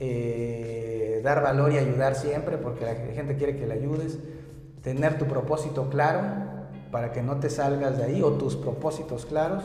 [0.00, 4.18] eh, dar valor y ayudar siempre porque la gente quiere que le ayudes,
[4.82, 6.20] tener tu propósito claro
[6.90, 9.64] para que no te salgas de ahí o tus propósitos claros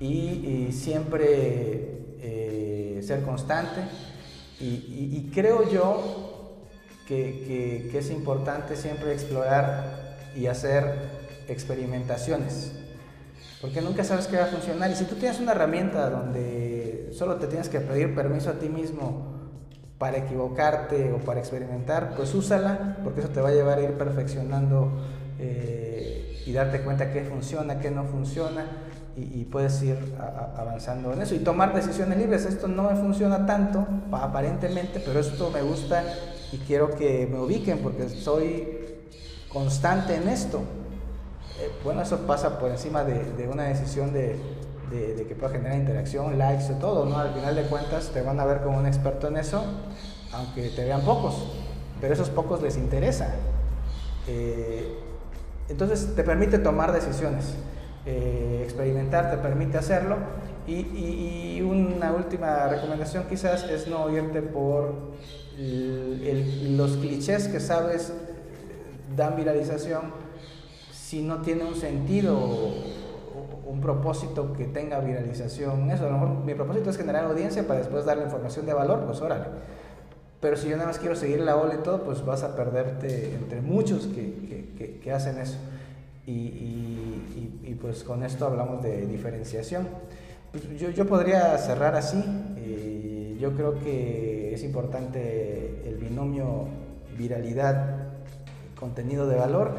[0.00, 3.80] y, siempre eh, ser constante.
[4.60, 6.66] Y, creo yo
[7.06, 10.84] que es importante siempre explorar y hacer
[11.48, 12.72] experimentaciones
[13.60, 14.90] porque nunca sabes qué va a funcionar.
[14.90, 18.68] Y si tú tienes una herramienta donde solo te tienes que pedir permiso a ti
[18.68, 19.38] mismo
[19.98, 23.92] para equivocarte o para experimentar, pues úsala, porque eso te va a llevar a ir
[23.98, 24.92] perfeccionando
[25.40, 28.64] eh, y darte cuenta qué funciona, qué no funciona,
[29.16, 29.96] y, puedes ir
[30.56, 32.44] avanzando en eso y tomar decisiones libres.
[32.44, 36.04] Esto no me funciona tanto, aparentemente, pero esto me gusta
[36.52, 38.68] y quiero que me ubiquen porque soy
[39.48, 40.62] constante en esto.
[41.60, 44.38] Eh, bueno, eso pasa por encima de, una decisión de,
[44.90, 47.18] que pueda generar interacción, likes y todo, ¿no?
[47.18, 49.64] Al final de cuentas te van a ver como un experto en eso,
[50.32, 51.50] aunque te vean pocos,
[52.00, 53.34] pero esos pocos les interesa.
[54.28, 54.98] Eh,
[55.68, 57.54] entonces te permite tomar decisiones,
[58.06, 60.16] eh, experimentar te permite hacerlo
[60.66, 64.94] y, una última recomendación quizás es no irte por
[65.58, 68.12] los clichés que sabes
[69.16, 70.12] dan viralización
[71.08, 72.74] si no tiene un sentido o
[73.66, 75.90] un propósito que tenga viralización.
[75.90, 79.06] Eso, a lo mejor mi propósito es generar audiencia para después darle información de valor,
[79.06, 79.46] pues órale.
[80.42, 83.34] Pero si yo nada más quiero seguir la ola y todo, pues vas a perderte
[83.34, 85.56] entre muchos que, que, que, hacen eso.
[86.26, 89.88] Y, y, y, pues con esto hablamos de diferenciación.
[90.52, 92.22] Pues yo, yo, podría cerrar así.
[92.58, 96.66] Eh, yo creo que es importante el binomio
[97.16, 98.08] viralidad,
[98.78, 99.72] contenido de valor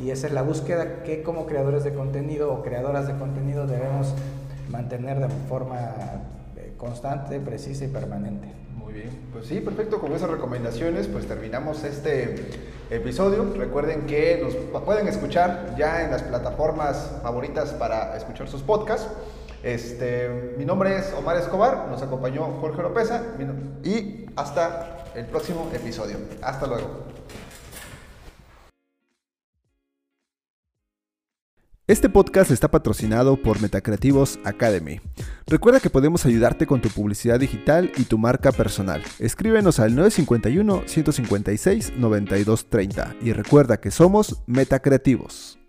[0.00, 4.14] y esa es la búsqueda que como creadores de contenido o creadoras de contenido debemos
[4.70, 5.78] mantener de forma
[6.56, 8.48] eh, constante, precisa y permanente.
[8.76, 12.36] Muy bien, pues sí, perfecto, con esas recomendaciones pues terminamos este
[12.90, 13.52] episodio.
[13.56, 19.08] Recuerden que nos pueden escuchar ya en las plataformas favoritas para escuchar sus podcasts.
[19.62, 23.22] Este, mi nombre es Omar Escobar, nos acompañó Jorge Lopeza
[23.82, 26.18] y hasta el próximo episodio.
[26.42, 27.15] Hasta luego.
[31.88, 35.00] Este podcast está patrocinado por Metacreativos Academy.
[35.46, 39.04] Recuerda que podemos ayudarte con tu publicidad digital y tu marca personal.
[39.20, 45.60] Escríbenos al 951 156 9230 y recuerda que somos Metacreativos.